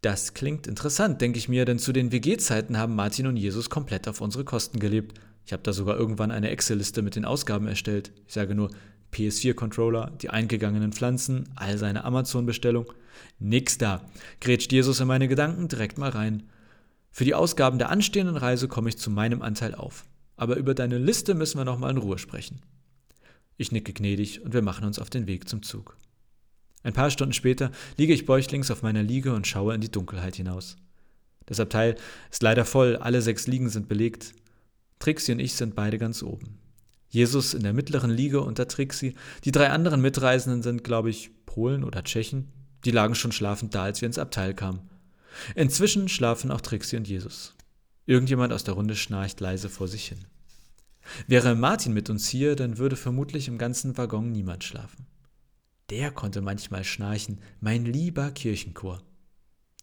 Das 0.00 0.34
klingt 0.34 0.66
interessant, 0.66 1.20
denke 1.20 1.38
ich 1.38 1.48
mir, 1.48 1.64
denn 1.64 1.78
zu 1.78 1.92
den 1.92 2.12
WG-Zeiten 2.12 2.78
haben 2.78 2.94
Martin 2.94 3.26
und 3.26 3.36
Jesus 3.36 3.68
komplett 3.68 4.06
auf 4.06 4.20
unsere 4.20 4.44
Kosten 4.44 4.78
gelebt. 4.78 5.18
Ich 5.44 5.52
habe 5.52 5.62
da 5.64 5.72
sogar 5.72 5.96
irgendwann 5.96 6.30
eine 6.30 6.50
Excel-Liste 6.50 7.02
mit 7.02 7.16
den 7.16 7.24
Ausgaben 7.24 7.66
erstellt. 7.66 8.12
Ich 8.28 8.34
sage 8.34 8.54
nur 8.54 8.70
PS4-Controller, 9.12 10.12
die 10.22 10.30
eingegangenen 10.30 10.92
Pflanzen, 10.92 11.48
all 11.56 11.78
seine 11.78 12.04
Amazon-Bestellung. 12.04 12.92
Nix 13.40 13.76
da. 13.76 14.02
Grätscht 14.40 14.72
Jesus 14.72 15.00
in 15.00 15.08
meine 15.08 15.26
Gedanken 15.28 15.66
direkt 15.66 15.98
mal 15.98 16.10
rein. 16.10 16.44
Für 17.10 17.24
die 17.24 17.34
Ausgaben 17.34 17.78
der 17.78 17.90
anstehenden 17.90 18.36
Reise 18.36 18.68
komme 18.68 18.88
ich 18.88 18.98
zu 18.98 19.10
meinem 19.10 19.42
Anteil 19.42 19.74
auf. 19.74 20.04
Aber 20.36 20.56
über 20.56 20.74
deine 20.74 20.98
Liste 20.98 21.34
müssen 21.34 21.58
wir 21.58 21.64
nochmal 21.64 21.90
in 21.90 21.98
Ruhe 21.98 22.18
sprechen. 22.18 22.60
Ich 23.56 23.72
nicke 23.72 23.92
gnädig 23.92 24.42
und 24.42 24.54
wir 24.54 24.62
machen 24.62 24.84
uns 24.84 24.98
auf 24.98 25.10
den 25.10 25.26
Weg 25.26 25.48
zum 25.48 25.62
Zug. 25.62 25.96
Ein 26.82 26.92
paar 26.92 27.10
Stunden 27.10 27.32
später 27.32 27.70
liege 27.96 28.12
ich 28.12 28.26
bäuchlings 28.26 28.70
auf 28.70 28.82
meiner 28.82 29.02
Liege 29.02 29.34
und 29.34 29.46
schaue 29.46 29.74
in 29.74 29.80
die 29.80 29.90
Dunkelheit 29.90 30.36
hinaus. 30.36 30.76
Das 31.46 31.60
Abteil 31.60 31.96
ist 32.30 32.42
leider 32.42 32.64
voll, 32.64 32.96
alle 32.96 33.22
sechs 33.22 33.46
Liegen 33.46 33.68
sind 33.68 33.88
belegt. 33.88 34.34
Trixie 34.98 35.32
und 35.32 35.40
ich 35.40 35.54
sind 35.54 35.74
beide 35.74 35.98
ganz 35.98 36.22
oben. 36.22 36.58
Jesus 37.08 37.54
in 37.54 37.62
der 37.62 37.72
mittleren 37.72 38.10
Liege 38.10 38.40
unter 38.40 38.66
Trixie. 38.68 39.14
Die 39.44 39.52
drei 39.52 39.70
anderen 39.70 40.00
Mitreisenden 40.00 40.62
sind, 40.62 40.82
glaube 40.82 41.10
ich, 41.10 41.30
Polen 41.44 41.84
oder 41.84 42.02
Tschechen. 42.04 42.48
Die 42.84 42.90
lagen 42.90 43.14
schon 43.14 43.32
schlafend 43.32 43.74
da, 43.74 43.82
als 43.82 44.00
wir 44.00 44.06
ins 44.06 44.18
Abteil 44.18 44.54
kamen. 44.54 44.80
Inzwischen 45.54 46.08
schlafen 46.08 46.50
auch 46.50 46.60
Trixie 46.60 46.96
und 46.96 47.06
Jesus. 47.06 47.54
Irgendjemand 48.06 48.52
aus 48.52 48.64
der 48.64 48.74
Runde 48.74 48.96
schnarcht 48.96 49.40
leise 49.40 49.68
vor 49.68 49.88
sich 49.88 50.06
hin. 50.06 50.24
Wäre 51.26 51.54
Martin 51.54 51.92
mit 51.92 52.10
uns 52.10 52.28
hier, 52.28 52.56
dann 52.56 52.78
würde 52.78 52.96
vermutlich 52.96 53.48
im 53.48 53.58
ganzen 53.58 53.96
Waggon 53.98 54.32
niemand 54.32 54.64
schlafen. 54.64 55.06
Der 55.90 56.10
konnte 56.10 56.40
manchmal 56.40 56.84
schnarchen, 56.84 57.40
mein 57.60 57.84
lieber 57.84 58.30
Kirchenchor. 58.30 59.02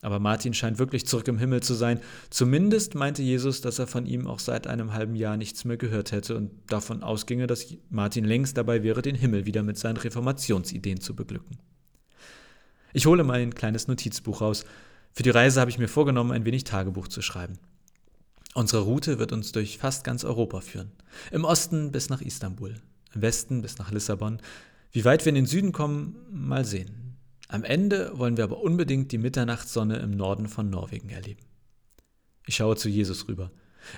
Aber 0.01 0.19
Martin 0.19 0.53
scheint 0.53 0.79
wirklich 0.79 1.05
zurück 1.05 1.27
im 1.27 1.37
Himmel 1.37 1.61
zu 1.61 1.73
sein. 1.73 1.99
Zumindest 2.29 2.95
meinte 2.95 3.21
Jesus, 3.21 3.59
dass 3.59 3.79
er 3.79 3.87
von 3.87 4.05
ihm 4.05 4.27
auch 4.27 4.39
seit 4.39 4.65
einem 4.65 4.93
halben 4.93 5.15
Jahr 5.15 5.35
nichts 5.35 5.65
mehr 5.65 5.75
gehört 5.75 6.13
hätte 6.13 6.37
und 6.37 6.51
davon 6.67 7.03
ausginge, 7.03 7.47
dass 7.47 7.67
Martin 7.89 8.23
längst 8.23 8.57
dabei 8.57 8.81
wäre, 8.81 9.01
den 9.01 9.15
Himmel 9.15 9.45
wieder 9.45 9.61
mit 9.61 9.77
seinen 9.77 9.97
Reformationsideen 9.97 11.01
zu 11.01 11.15
beglücken. 11.15 11.57
Ich 12.93 13.05
hole 13.05 13.23
mein 13.23 13.53
kleines 13.53 13.87
Notizbuch 13.87 14.41
raus. 14.41 14.63
Für 15.11 15.23
die 15.23 15.29
Reise 15.29 15.59
habe 15.59 15.69
ich 15.69 15.77
mir 15.77 15.89
vorgenommen, 15.89 16.31
ein 16.31 16.45
wenig 16.45 16.63
Tagebuch 16.63 17.09
zu 17.09 17.21
schreiben. 17.21 17.59
Unsere 18.55 18.81
Route 18.81 19.19
wird 19.19 19.31
uns 19.31 19.51
durch 19.51 19.77
fast 19.77 20.03
ganz 20.03 20.23
Europa 20.23 20.61
führen. 20.61 20.91
Im 21.31 21.45
Osten 21.45 21.91
bis 21.91 22.09
nach 22.09 22.21
Istanbul. 22.21 22.75
im 23.13 23.21
Westen 23.21 23.61
bis 23.61 23.77
nach 23.77 23.91
Lissabon. 23.91 24.39
Wie 24.91 25.05
weit 25.05 25.25
wir 25.25 25.29
in 25.29 25.35
den 25.35 25.45
Süden 25.45 25.71
kommen, 25.71 26.15
mal 26.31 26.65
sehen. 26.65 27.17
Am 27.47 27.63
Ende 27.63 28.11
wollen 28.17 28.37
wir 28.37 28.43
aber 28.43 28.61
unbedingt 28.61 29.11
die 29.11 29.17
Mitternachtssonne 29.17 29.97
im 29.97 30.11
Norden 30.11 30.47
von 30.47 30.69
Norwegen 30.69 31.09
erleben. 31.09 31.41
Ich 32.45 32.55
schaue 32.55 32.75
zu 32.75 32.89
Jesus 32.89 33.27
rüber. 33.27 33.51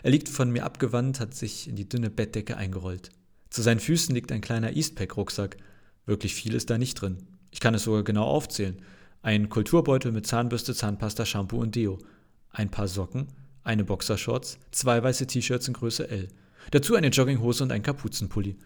Er 0.03 0.11
liegt 0.11 0.29
von 0.29 0.51
mir 0.51 0.63
abgewandt, 0.65 1.19
hat 1.19 1.33
sich 1.33 1.67
in 1.67 1.75
die 1.75 1.87
dünne 1.87 2.09
Bettdecke 2.09 2.55
eingerollt. 2.55 3.09
Zu 3.49 3.61
seinen 3.61 3.79
Füßen 3.79 4.15
liegt 4.15 4.31
ein 4.31 4.41
kleiner 4.41 4.73
Eastpack-Rucksack. 4.73 5.57
Wirklich 6.05 6.33
viel 6.35 6.53
ist 6.53 6.69
da 6.69 6.77
nicht 6.77 6.95
drin. 6.95 7.17
Ich 7.51 7.59
kann 7.59 7.73
es 7.73 7.83
sogar 7.83 8.03
genau 8.03 8.23
aufzählen. 8.23 8.81
Ein 9.21 9.49
Kulturbeutel 9.49 10.11
mit 10.11 10.27
Zahnbürste, 10.27 10.73
Zahnpasta, 10.73 11.25
Shampoo 11.25 11.59
und 11.59 11.75
Deo. 11.75 11.99
Ein 12.51 12.71
paar 12.71 12.87
Socken, 12.87 13.27
eine 13.63 13.83
Boxershorts, 13.83 14.57
zwei 14.71 15.01
weiße 15.01 15.27
T-Shirts 15.27 15.67
in 15.67 15.73
Größe 15.73 16.09
L. 16.09 16.27
Dazu 16.71 16.95
eine 16.95 17.07
Jogginghose 17.07 17.63
und 17.63 17.71
ein 17.71 17.83
Kapuzenpulli. 17.83 18.57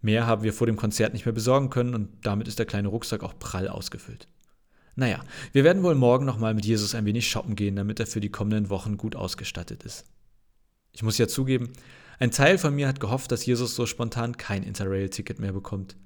Mehr 0.00 0.26
haben 0.26 0.42
wir 0.42 0.52
vor 0.52 0.66
dem 0.66 0.76
Konzert 0.76 1.14
nicht 1.14 1.24
mehr 1.24 1.32
besorgen 1.32 1.70
können 1.70 1.94
und 1.94 2.10
damit 2.22 2.48
ist 2.48 2.58
der 2.58 2.66
kleine 2.66 2.88
Rucksack 2.88 3.22
auch 3.22 3.38
prall 3.38 3.68
ausgefüllt. 3.68 4.28
Naja, 4.96 5.20
wir 5.52 5.64
werden 5.64 5.82
wohl 5.82 5.94
morgen 5.94 6.24
nochmal 6.24 6.54
mit 6.54 6.64
Jesus 6.64 6.94
ein 6.94 7.06
wenig 7.06 7.28
shoppen 7.28 7.56
gehen, 7.56 7.76
damit 7.76 8.00
er 8.00 8.06
für 8.06 8.20
die 8.20 8.30
kommenden 8.30 8.70
Wochen 8.70 8.96
gut 8.96 9.16
ausgestattet 9.16 9.82
ist. 9.82 10.04
Ich 10.92 11.02
muss 11.02 11.18
ja 11.18 11.26
zugeben, 11.26 11.72
ein 12.18 12.30
Teil 12.30 12.58
von 12.58 12.74
mir 12.74 12.86
hat 12.86 13.00
gehofft, 13.00 13.32
dass 13.32 13.44
Jesus 13.44 13.74
so 13.74 13.86
spontan 13.86 14.36
kein 14.36 14.62
Interrail-Ticket 14.62 15.40
mehr 15.40 15.52
bekommt. 15.52 15.96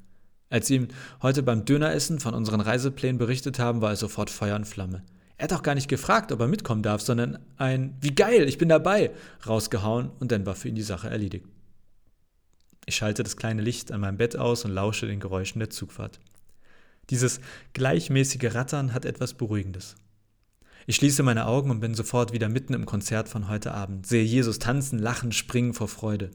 Als 0.49 0.69
sie 0.69 0.77
ihm 0.77 0.89
heute 1.21 1.43
beim 1.43 1.67
Döneressen 1.67 2.21
von 2.21 2.33
unseren 2.33 2.61
Reiseplänen 2.61 3.19
berichtet 3.19 3.59
haben, 3.59 3.83
war 3.83 3.91
er 3.91 3.97
sofort 3.97 4.31
Feuer 4.31 4.57
und 4.57 4.67
Flamme. 4.67 5.03
Er 5.39 5.45
hat 5.45 5.53
auch 5.53 5.63
gar 5.63 5.77
nicht 5.77 5.89
gefragt, 5.89 6.33
ob 6.33 6.41
er 6.41 6.49
mitkommen 6.49 6.83
darf, 6.83 7.01
sondern 7.01 7.39
ein 7.57 7.97
Wie 8.01 8.15
geil, 8.15 8.49
ich 8.49 8.59
bin 8.59 8.69
dabei 8.69 9.13
rausgehauen 9.47 10.11
und 10.19 10.33
dann 10.33 10.45
war 10.45 10.57
für 10.57 10.69
ihn 10.69 10.75
die 10.75 10.83
Sache 10.83 11.09
erledigt. 11.09 11.47
Ich 12.87 12.97
schalte 12.97 13.23
das 13.23 13.37
kleine 13.37 13.63
Licht 13.63 13.93
an 13.93 14.01
meinem 14.01 14.17
Bett 14.17 14.37
aus 14.37 14.65
und 14.65 14.73
lausche 14.73 15.07
den 15.07 15.21
Geräuschen 15.21 15.61
der 15.61 15.71
Zugfahrt. 15.71 16.19
Dieses 17.11 17.41
gleichmäßige 17.73 18.55
Rattern 18.55 18.93
hat 18.93 19.05
etwas 19.05 19.35
Beruhigendes. 19.35 19.95
Ich 20.87 20.97
schließe 20.97 21.23
meine 21.23 21.47
Augen 21.47 21.71
und 21.71 21.81
bin 21.81 21.95
sofort 21.95 22.33
wieder 22.33 22.49
mitten 22.49 22.75
im 22.75 22.87
Konzert 22.87 23.29
von 23.29 23.49
heute 23.49 23.73
Abend, 23.73 24.07
sehe 24.07 24.25
Jesus 24.25 24.59
tanzen, 24.59 24.99
lachen, 24.99 25.33
springen 25.33 25.75
vor 25.75 25.89
Freude. 25.89 26.31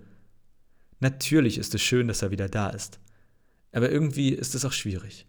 Natürlich 0.99 1.57
ist 1.57 1.75
es 1.75 1.81
schön, 1.81 2.07
dass 2.07 2.21
er 2.21 2.31
wieder 2.31 2.47
da 2.47 2.69
ist. 2.69 2.99
Aber 3.73 3.91
irgendwie 3.91 4.29
ist 4.29 4.55
es 4.55 4.63
auch 4.63 4.71
schwierig. 4.71 5.25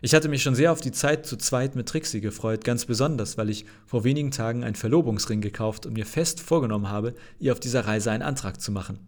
Ich 0.00 0.14
hatte 0.14 0.28
mich 0.28 0.42
schon 0.42 0.54
sehr 0.54 0.70
auf 0.70 0.80
die 0.80 0.92
Zeit 0.92 1.26
zu 1.26 1.36
zweit 1.36 1.74
mit 1.74 1.88
Trixie 1.88 2.20
gefreut, 2.20 2.64
ganz 2.64 2.84
besonders, 2.84 3.36
weil 3.36 3.50
ich 3.50 3.64
vor 3.86 4.04
wenigen 4.04 4.30
Tagen 4.30 4.62
einen 4.62 4.76
Verlobungsring 4.76 5.40
gekauft 5.40 5.86
und 5.86 5.94
mir 5.94 6.06
fest 6.06 6.40
vorgenommen 6.40 6.88
habe, 6.88 7.14
ihr 7.40 7.52
auf 7.52 7.60
dieser 7.60 7.86
Reise 7.86 8.12
einen 8.12 8.22
Antrag 8.22 8.60
zu 8.60 8.70
machen. 8.70 9.00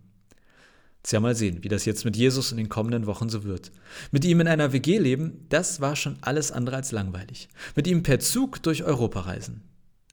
Tja, 1.02 1.20
mal 1.20 1.34
sehen, 1.34 1.62
wie 1.62 1.68
das 1.68 1.86
jetzt 1.86 2.04
mit 2.04 2.16
Jesus 2.16 2.50
in 2.50 2.58
den 2.58 2.68
kommenden 2.68 3.06
Wochen 3.06 3.30
so 3.30 3.44
wird. 3.44 3.70
Mit 4.10 4.24
ihm 4.24 4.40
in 4.40 4.48
einer 4.48 4.72
WG 4.72 4.98
leben, 4.98 5.46
das 5.48 5.80
war 5.80 5.96
schon 5.96 6.18
alles 6.20 6.52
andere 6.52 6.76
als 6.76 6.92
langweilig. 6.92 7.48
Mit 7.74 7.86
ihm 7.86 8.02
per 8.02 8.20
Zug 8.20 8.62
durch 8.62 8.84
Europa 8.84 9.20
reisen. 9.20 9.62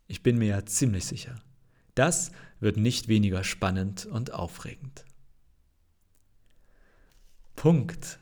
Ich 0.07 0.23
bin 0.23 0.37
mir 0.37 0.47
ja 0.47 0.65
ziemlich 0.65 1.05
sicher. 1.05 1.35
Das 1.95 2.31
wird 2.59 2.77
nicht 2.77 3.07
weniger 3.09 3.43
spannend 3.43 4.05
und 4.05 4.31
aufregend. 4.31 5.03
Punkt. 7.55 8.19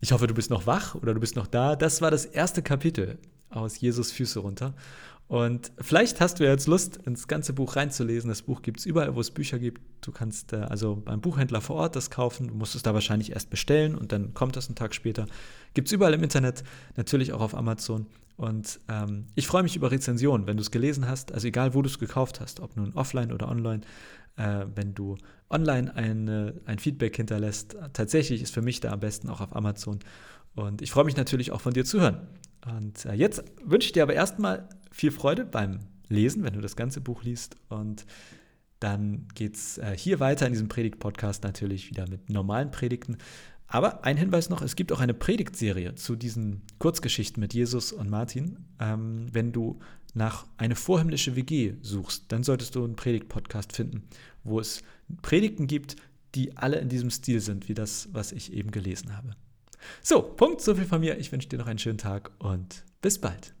Ich 0.00 0.12
hoffe, 0.12 0.26
du 0.26 0.34
bist 0.34 0.50
noch 0.50 0.66
wach 0.66 0.94
oder 0.94 1.12
du 1.12 1.20
bist 1.20 1.36
noch 1.36 1.46
da. 1.46 1.76
Das 1.76 2.00
war 2.00 2.10
das 2.10 2.24
erste 2.24 2.62
Kapitel 2.62 3.18
aus 3.50 3.80
Jesus 3.80 4.12
Füße 4.12 4.40
runter. 4.40 4.74
Und 5.28 5.70
vielleicht 5.80 6.20
hast 6.20 6.40
du 6.40 6.44
jetzt 6.44 6.66
Lust, 6.66 6.96
ins 6.96 7.28
ganze 7.28 7.52
Buch 7.52 7.76
reinzulesen. 7.76 8.28
Das 8.28 8.42
Buch 8.42 8.62
gibt 8.62 8.80
es 8.80 8.86
überall, 8.86 9.14
wo 9.14 9.20
es 9.20 9.30
Bücher 9.30 9.60
gibt. 9.60 9.80
Du 10.00 10.10
kannst 10.10 10.52
äh, 10.52 10.56
also 10.56 10.96
beim 10.96 11.20
Buchhändler 11.20 11.60
vor 11.60 11.76
Ort 11.76 11.94
das 11.94 12.10
kaufen. 12.10 12.48
Du 12.48 12.54
musst 12.54 12.74
es 12.74 12.82
da 12.82 12.94
wahrscheinlich 12.94 13.30
erst 13.30 13.48
bestellen 13.48 13.94
und 13.94 14.10
dann 14.10 14.34
kommt 14.34 14.56
das 14.56 14.66
einen 14.66 14.74
Tag 14.74 14.92
später. 14.92 15.26
Gibt 15.74 15.86
es 15.86 15.92
überall 15.92 16.14
im 16.14 16.24
Internet, 16.24 16.64
natürlich 16.96 17.32
auch 17.32 17.40
auf 17.42 17.54
Amazon. 17.54 18.06
Und 18.40 18.80
ähm, 18.88 19.26
ich 19.34 19.46
freue 19.46 19.62
mich 19.62 19.76
über 19.76 19.90
Rezensionen, 19.90 20.46
wenn 20.46 20.56
du 20.56 20.62
es 20.62 20.70
gelesen 20.70 21.06
hast. 21.06 21.30
Also 21.30 21.46
egal, 21.46 21.74
wo 21.74 21.82
du 21.82 21.90
es 21.90 21.98
gekauft 21.98 22.40
hast, 22.40 22.60
ob 22.60 22.74
nun 22.74 22.94
offline 22.94 23.32
oder 23.32 23.50
online. 23.50 23.82
Äh, 24.36 24.64
wenn 24.74 24.94
du 24.94 25.18
online 25.50 25.94
eine, 25.94 26.54
ein 26.64 26.78
Feedback 26.78 27.16
hinterlässt, 27.16 27.76
tatsächlich 27.92 28.40
ist 28.40 28.54
für 28.54 28.62
mich 28.62 28.80
da 28.80 28.92
am 28.92 29.00
besten 29.00 29.28
auch 29.28 29.42
auf 29.42 29.54
Amazon. 29.54 29.98
Und 30.54 30.80
ich 30.80 30.90
freue 30.90 31.04
mich 31.04 31.18
natürlich 31.18 31.52
auch 31.52 31.60
von 31.60 31.74
dir 31.74 31.84
zu 31.84 32.00
hören. 32.00 32.28
Und 32.66 33.04
äh, 33.04 33.12
jetzt 33.12 33.44
wünsche 33.62 33.84
ich 33.84 33.92
dir 33.92 34.04
aber 34.04 34.14
erstmal 34.14 34.66
viel 34.90 35.10
Freude 35.10 35.44
beim 35.44 35.80
Lesen, 36.08 36.42
wenn 36.42 36.54
du 36.54 36.62
das 36.62 36.76
ganze 36.76 37.02
Buch 37.02 37.22
liest. 37.22 37.56
Und 37.68 38.06
dann 38.78 39.28
geht 39.34 39.56
es 39.56 39.76
äh, 39.76 39.94
hier 39.94 40.18
weiter 40.18 40.46
in 40.46 40.54
diesem 40.54 40.68
Predigt-Podcast 40.68 41.44
natürlich 41.44 41.90
wieder 41.90 42.08
mit 42.08 42.30
normalen 42.30 42.70
Predigten. 42.70 43.18
Aber 43.72 44.04
ein 44.04 44.16
Hinweis 44.16 44.50
noch, 44.50 44.62
es 44.62 44.74
gibt 44.74 44.90
auch 44.90 44.98
eine 44.98 45.14
Predigtserie 45.14 45.94
zu 45.94 46.16
diesen 46.16 46.62
Kurzgeschichten 46.80 47.40
mit 47.40 47.54
Jesus 47.54 47.92
und 47.92 48.10
Martin. 48.10 48.58
Ähm, 48.80 49.28
wenn 49.30 49.52
du 49.52 49.78
nach 50.12 50.44
eine 50.56 50.74
vorhimmlische 50.74 51.36
WG 51.36 51.74
suchst, 51.80 52.24
dann 52.32 52.42
solltest 52.42 52.74
du 52.74 52.82
einen 52.82 52.96
Predigt-Podcast 52.96 53.72
finden, 53.72 54.02
wo 54.42 54.58
es 54.58 54.82
Predigten 55.22 55.68
gibt, 55.68 55.94
die 56.34 56.56
alle 56.56 56.80
in 56.80 56.88
diesem 56.88 57.10
Stil 57.10 57.40
sind, 57.40 57.68
wie 57.68 57.74
das, 57.74 58.08
was 58.12 58.32
ich 58.32 58.52
eben 58.52 58.72
gelesen 58.72 59.16
habe. 59.16 59.36
So, 60.02 60.20
Punkt, 60.20 60.60
so 60.60 60.74
viel 60.74 60.84
von 60.84 61.00
mir. 61.00 61.18
Ich 61.18 61.30
wünsche 61.30 61.48
dir 61.48 61.58
noch 61.58 61.68
einen 61.68 61.78
schönen 61.78 61.98
Tag 61.98 62.32
und 62.40 62.84
bis 63.00 63.20
bald. 63.20 63.54